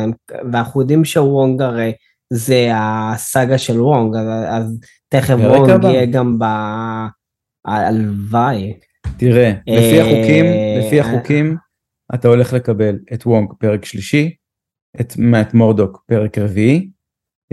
[0.51, 1.93] ואנחנו יודעים שוונג הרי
[2.33, 4.79] זה הסאגה של וונג, אז, אז
[5.09, 5.87] תכף פרק וונג הבא.
[5.87, 6.43] יהיה גם ב...
[7.65, 8.73] הלוואי.
[9.17, 10.45] תראה, לפי אה, החוקים,
[10.79, 11.05] לפי אה.
[11.05, 11.57] החוקים,
[12.15, 14.35] אתה הולך לקבל את וונג פרק שלישי,
[15.01, 16.89] את מאט מורדוק פרק רביעי,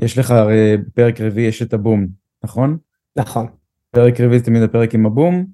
[0.02, 2.06] יש לך הרי בפרק רביעי יש את הבום,
[2.44, 2.78] נכון?
[3.16, 3.46] נכון.
[3.90, 5.46] פרק רביעי זה תמיד הפרק עם הבום,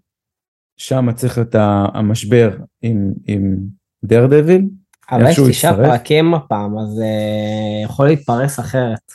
[0.79, 1.55] שם צריך את
[1.95, 2.51] המשבר
[2.83, 3.57] עם, עם
[4.05, 4.65] דר דביל,
[5.11, 5.75] אבל יש תשעה.
[5.77, 9.13] פרקים הפעם, אז אה, יכול להתפרס אחרת.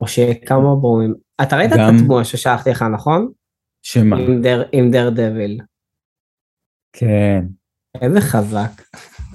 [0.00, 1.14] או שכמה בומים.
[1.42, 3.28] אתה ראית את גם- התמונה ששלחתי לך, נכון?
[3.82, 4.16] שמה?
[4.18, 5.60] עם דר- עם דר דביל.
[6.92, 7.44] כן,
[8.00, 8.70] איזה חזק.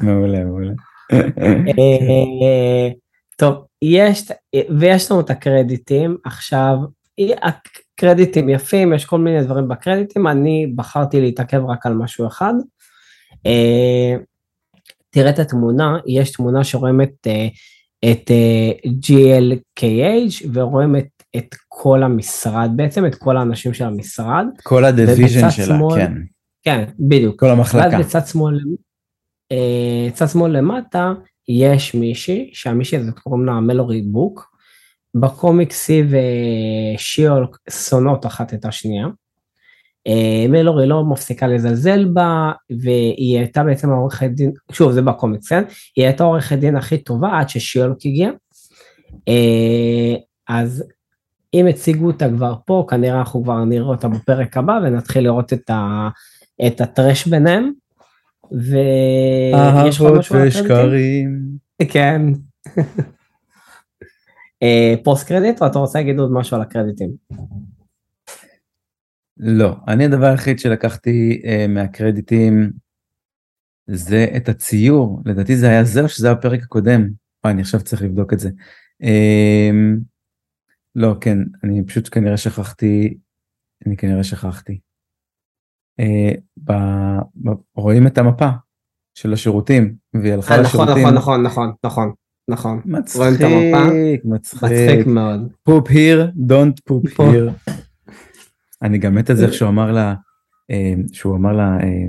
[0.01, 0.73] מעולה, מעולה.
[1.79, 2.89] אה,
[3.37, 4.31] טוב, יש,
[4.79, 6.75] ויש לנו את הקרדיטים, עכשיו,
[7.97, 12.53] הקרדיטים יפים, יש כל מיני דברים בקרדיטים, אני בחרתי להתעכב רק על משהו אחד.
[13.45, 14.15] אה,
[15.09, 17.47] תראה את התמונה, יש תמונה שרואים את, אה,
[18.11, 18.71] את אה,
[19.07, 24.45] GLKH ורואים את, את כל המשרד, בעצם את כל האנשים של המשרד.
[24.63, 26.13] כל ה division שלה, שמאל- כן,
[26.63, 27.39] כן, בדיוק.
[27.39, 27.99] כל ואז המחלקה.
[27.99, 28.59] בצד שמאל,
[29.51, 31.13] אה, צד שמאל למטה
[31.47, 34.52] יש מישהי, שהמישהי הזאת קוראים לה מלורי בוק.
[35.15, 39.07] בקומיקס היא ו She-Hulk שונאות אחת את השנייה.
[40.07, 42.51] אה, מלורי לא מפסיקה לזלזל בה,
[42.81, 45.63] והיא הייתה בעצם העורכת דין, שוב זה בקומיקס, כן?
[45.95, 48.29] היא הייתה העורכת דין הכי טובה עד ששיולק הגיע.
[49.27, 50.15] אה,
[50.47, 50.83] אז
[51.53, 55.69] אם הציגו אותה כבר פה, כנראה אנחנו כבר נראה אותה בפרק הבא ונתחיל לראות את,
[55.69, 56.09] ה,
[56.67, 57.71] את הטרש ביניהם.
[58.51, 60.63] ויש לך אהבות משהו הקרדיטים?
[60.63, 61.41] ושקרים.
[61.89, 62.21] כן.
[64.63, 67.09] אה, פוסט קרדיט או אתה רוצה להגיד עוד משהו על הקרדיטים?
[69.37, 72.71] לא, אני הדבר היחיד שלקחתי אה, מהקרדיטים
[73.87, 77.09] זה את הציור, לדעתי זה היה זה או שזה היה הפרק הקודם?
[77.43, 78.49] וואי, אני עכשיו צריך לבדוק את זה.
[79.03, 79.71] אה,
[80.95, 83.17] לא, כן, אני פשוט כנראה שכחתי,
[83.85, 84.79] אני כנראה שכחתי.
[85.99, 86.71] אה, ב,
[87.35, 88.49] ב, רואים את המפה
[89.17, 91.07] של השירותים, והיא הלכה נכון, לשירותים.
[91.07, 92.13] נכון, נכון, נכון, נכון,
[92.47, 92.81] נכון.
[92.85, 93.21] מצחיק?
[94.25, 94.63] מצחיק.
[94.63, 95.53] מצחיק מאוד.
[95.63, 96.31] פופ היר,
[96.89, 97.31] poop פה.
[97.31, 97.71] here.
[98.81, 100.15] אני גם מת על זה איך שהוא אמר לה,
[100.71, 102.05] אה, שהוא אמר לה, אה,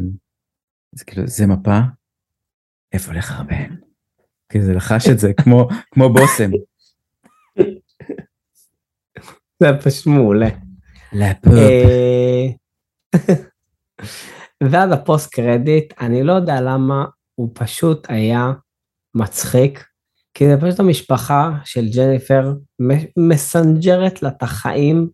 [0.94, 1.78] זה כאילו, זה מפה,
[2.92, 3.74] איפה לחרבן?
[4.52, 6.50] כי זה לחש את זה כמו, כמו בושם.
[9.62, 10.48] זה פשוט מעולה.
[11.12, 11.52] לפופ.
[11.52, 12.46] אה,
[14.70, 17.04] ואז הפוסט קרדיט, אני לא יודע למה
[17.34, 18.52] הוא פשוט היה
[19.14, 19.84] מצחיק,
[20.34, 22.54] כי זה פשוט המשפחה של ג'ניפר
[23.16, 25.08] מסנג'רת לה את החיים,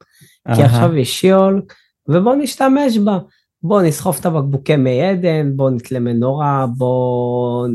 [0.54, 0.62] כי.
[0.62, 1.62] עכשיו היא שיול,
[2.08, 3.18] ובוא נשתמש בה.
[3.62, 7.68] בוא נסחוף את הבקבוקי מי עדן, בוא נתלה מנורה, בוא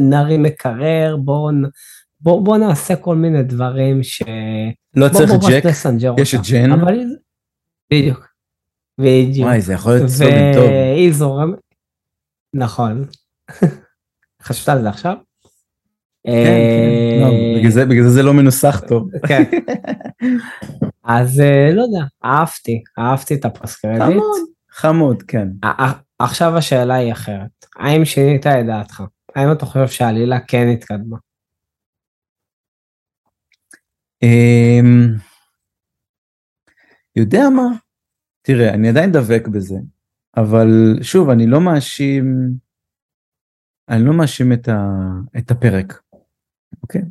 [0.00, 1.52] נרים מקרר, בוא,
[2.20, 4.22] בוא, בוא נעשה כל מיני דברים ש...
[4.94, 5.64] לא צריך בוא ג'ק,
[6.18, 6.50] יש את אותה.
[6.50, 6.72] ג'ן.
[6.72, 6.98] אבל
[7.90, 8.26] בדיוק.
[8.98, 9.46] בדיוק.
[9.46, 10.64] וואי, זה יכול להיות סלוגן טוב.
[10.64, 11.58] והיא זורמת.
[12.54, 13.04] נכון.
[14.42, 15.16] חשבת על זה עכשיו?
[16.26, 17.20] כן, כן.
[17.20, 17.54] לא, אה,
[17.88, 19.10] בגלל זה- זה לא מנוסח טוב.
[19.28, 19.42] כן.
[21.04, 24.00] אז אה, לא יודע, אהבתי, אהבתי את הפוסט קרדיט.
[24.00, 25.48] חמוד, חמוד, כן.
[25.64, 27.66] ע- עכשיו השאלה היא אחרת.
[27.76, 29.02] האם שינית את דעתך?
[29.36, 31.16] האם אתה חושב שהעלילה כן התקדמה?
[34.22, 35.14] אמ,
[37.16, 37.66] יודע מה?
[38.42, 39.76] תראה, אני עדיין דבק בזה,
[40.36, 40.68] אבל
[41.02, 42.36] שוב, אני לא מאשים,
[43.88, 44.88] אני לא מאשים את, ה,
[45.38, 46.00] את הפרק,
[46.82, 47.02] אוקיי?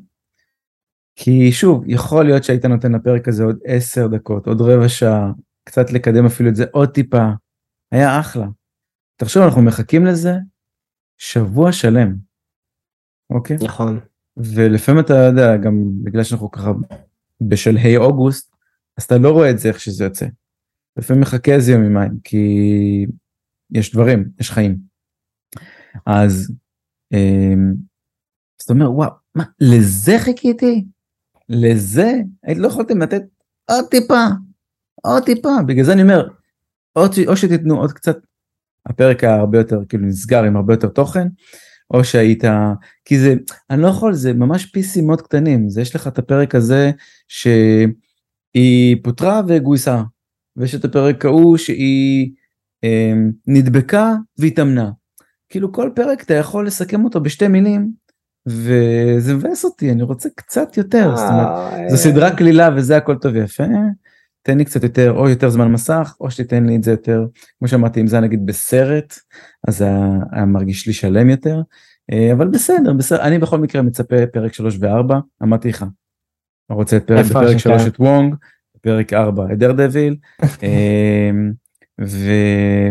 [1.15, 5.31] כי שוב, יכול להיות שהיית נותן לפרק הזה עוד עשר דקות, עוד רבע שעה,
[5.63, 7.29] קצת לקדם אפילו את זה עוד טיפה,
[7.91, 8.45] היה אחלה.
[9.15, 10.33] תחשוב, אנחנו מחכים לזה
[11.17, 12.15] שבוע שלם,
[13.29, 13.57] אוקיי?
[13.63, 13.99] נכון.
[14.37, 16.71] ולפעמים אתה יודע, גם בגלל שאנחנו ככה
[17.41, 18.55] בשלהי אוגוסט,
[18.97, 20.25] אז אתה לא רואה את זה איך שזה יוצא.
[20.97, 22.37] לפעמים מחכה איזה יום יומיים, כי
[23.71, 24.77] יש דברים, יש חיים.
[26.05, 26.53] אז,
[27.13, 27.73] אמ,
[28.59, 30.85] אז אתה אומר, וואו, מה, לזה חיכיתי?
[31.49, 32.13] לזה?
[32.55, 33.21] לא יכולתם לתת
[33.71, 34.25] עוד טיפה,
[35.01, 36.27] עוד טיפה, בגלל זה אני אומר,
[36.95, 38.17] או, או שתיתנו עוד קצת,
[38.85, 41.27] הפרק היה הרבה יותר, כאילו נסגר עם הרבה יותר תוכן,
[41.93, 42.43] או שהיית,
[43.05, 43.35] כי זה,
[43.69, 46.91] אני לא יכול, זה ממש פיסים מאוד קטנים, זה יש לך את הפרק הזה
[47.27, 50.03] שהיא פוטרה וגויסה,
[50.55, 52.31] ויש את הפרק ההוא שהיא
[52.83, 53.13] אה,
[53.47, 54.91] נדבקה והתאמנה.
[55.49, 57.91] כאילו כל פרק אתה יכול לסכם אותו בשתי מילים,
[58.47, 63.15] וזה מבאס אותי, אני רוצה קצת יותר, זאת אומרת, אה, זו סדרה קלילה וזה הכל
[63.15, 63.63] טוב ויפה,
[64.41, 67.25] תן לי קצת יותר, או יותר זמן מסך, או שתיתן לי את זה יותר,
[67.59, 69.15] כמו שאמרתי, אם זה נגיד בסרט,
[69.67, 71.61] אז היה מרגיש לי שלם יותר,
[72.11, 75.85] אה, אבל בסדר, בסדר, אני בכל מקרה מצפה פרק 3 ו-4, אמרתי לך,
[76.69, 77.79] אני רוצה את פרק, בפרק השקה?
[77.79, 78.35] 3 את וונג,
[78.75, 80.15] בפרק 4 את דר דביל,
[82.01, 82.29] ו...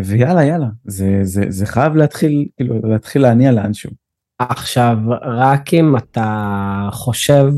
[0.04, 4.03] ויאללה יאללה, זה, זה, זה חייב להתחיל, כאילו, להתחיל להניע לאנשהו.
[4.38, 7.52] עכשיו, רק אם אתה חושב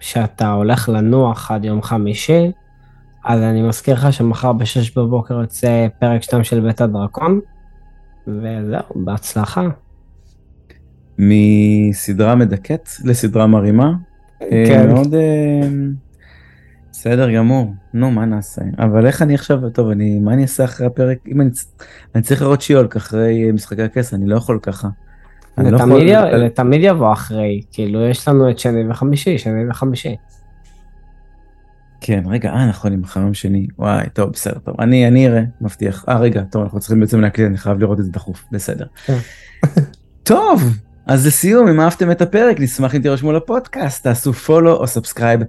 [0.00, 2.52] שאתה הולך לנוח עד יום חמישי,
[3.24, 7.40] אז אני מזכיר לך שמחר ב-6 בבוקר יוצא פרק 2 של בית הדרקון,
[8.26, 9.68] וזהו, בהצלחה.
[11.18, 13.92] מסדרה מדכאת לסדרה מרימה.
[14.42, 14.88] אה, כן.
[14.88, 15.68] מאוד אה,
[16.92, 20.86] בסדר גמור, נו מה נעשה, אבל איך אני עכשיו, טוב אני, מה אני אעשה אחרי
[20.86, 21.50] הפרק, אם אני,
[22.14, 24.88] אני צריך לראות שיולק אחרי משחקי הכס, אני לא יכול ככה.
[25.62, 30.16] זה לא תמיד זה תמיד יבוא אחרי, כאילו יש לנו את שני וחמישי, שני וחמישי.
[32.00, 36.04] כן, רגע, אה נכון, עם יום שני, וואי, טוב, בסדר, טוב, אני, אני אראה, מבטיח,
[36.08, 38.86] אה רגע, טוב, אנחנו צריכים בעצם להקליט, אני חייב לראות את זה דחוף, בסדר.
[39.06, 39.18] כן.
[40.22, 40.62] טוב,
[41.06, 45.40] אז לסיום, אם אהבתם את הפרק, נשמח אם תירשמו לפודקאסט, תעשו follow או subscribe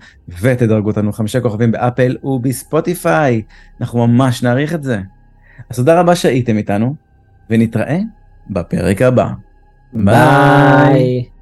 [0.42, 3.42] ותדרגו אותנו חמישה כוכבים ב Apple וב Spotify,
[3.82, 5.02] אנחנו ממש נעריך את זה.
[5.70, 6.96] אז תודה רבה שהייתם איתנו,
[7.50, 8.00] ונתראה
[8.50, 9.28] בפרק הבא.
[9.94, 10.06] ביי.
[10.06, 11.39] ביי.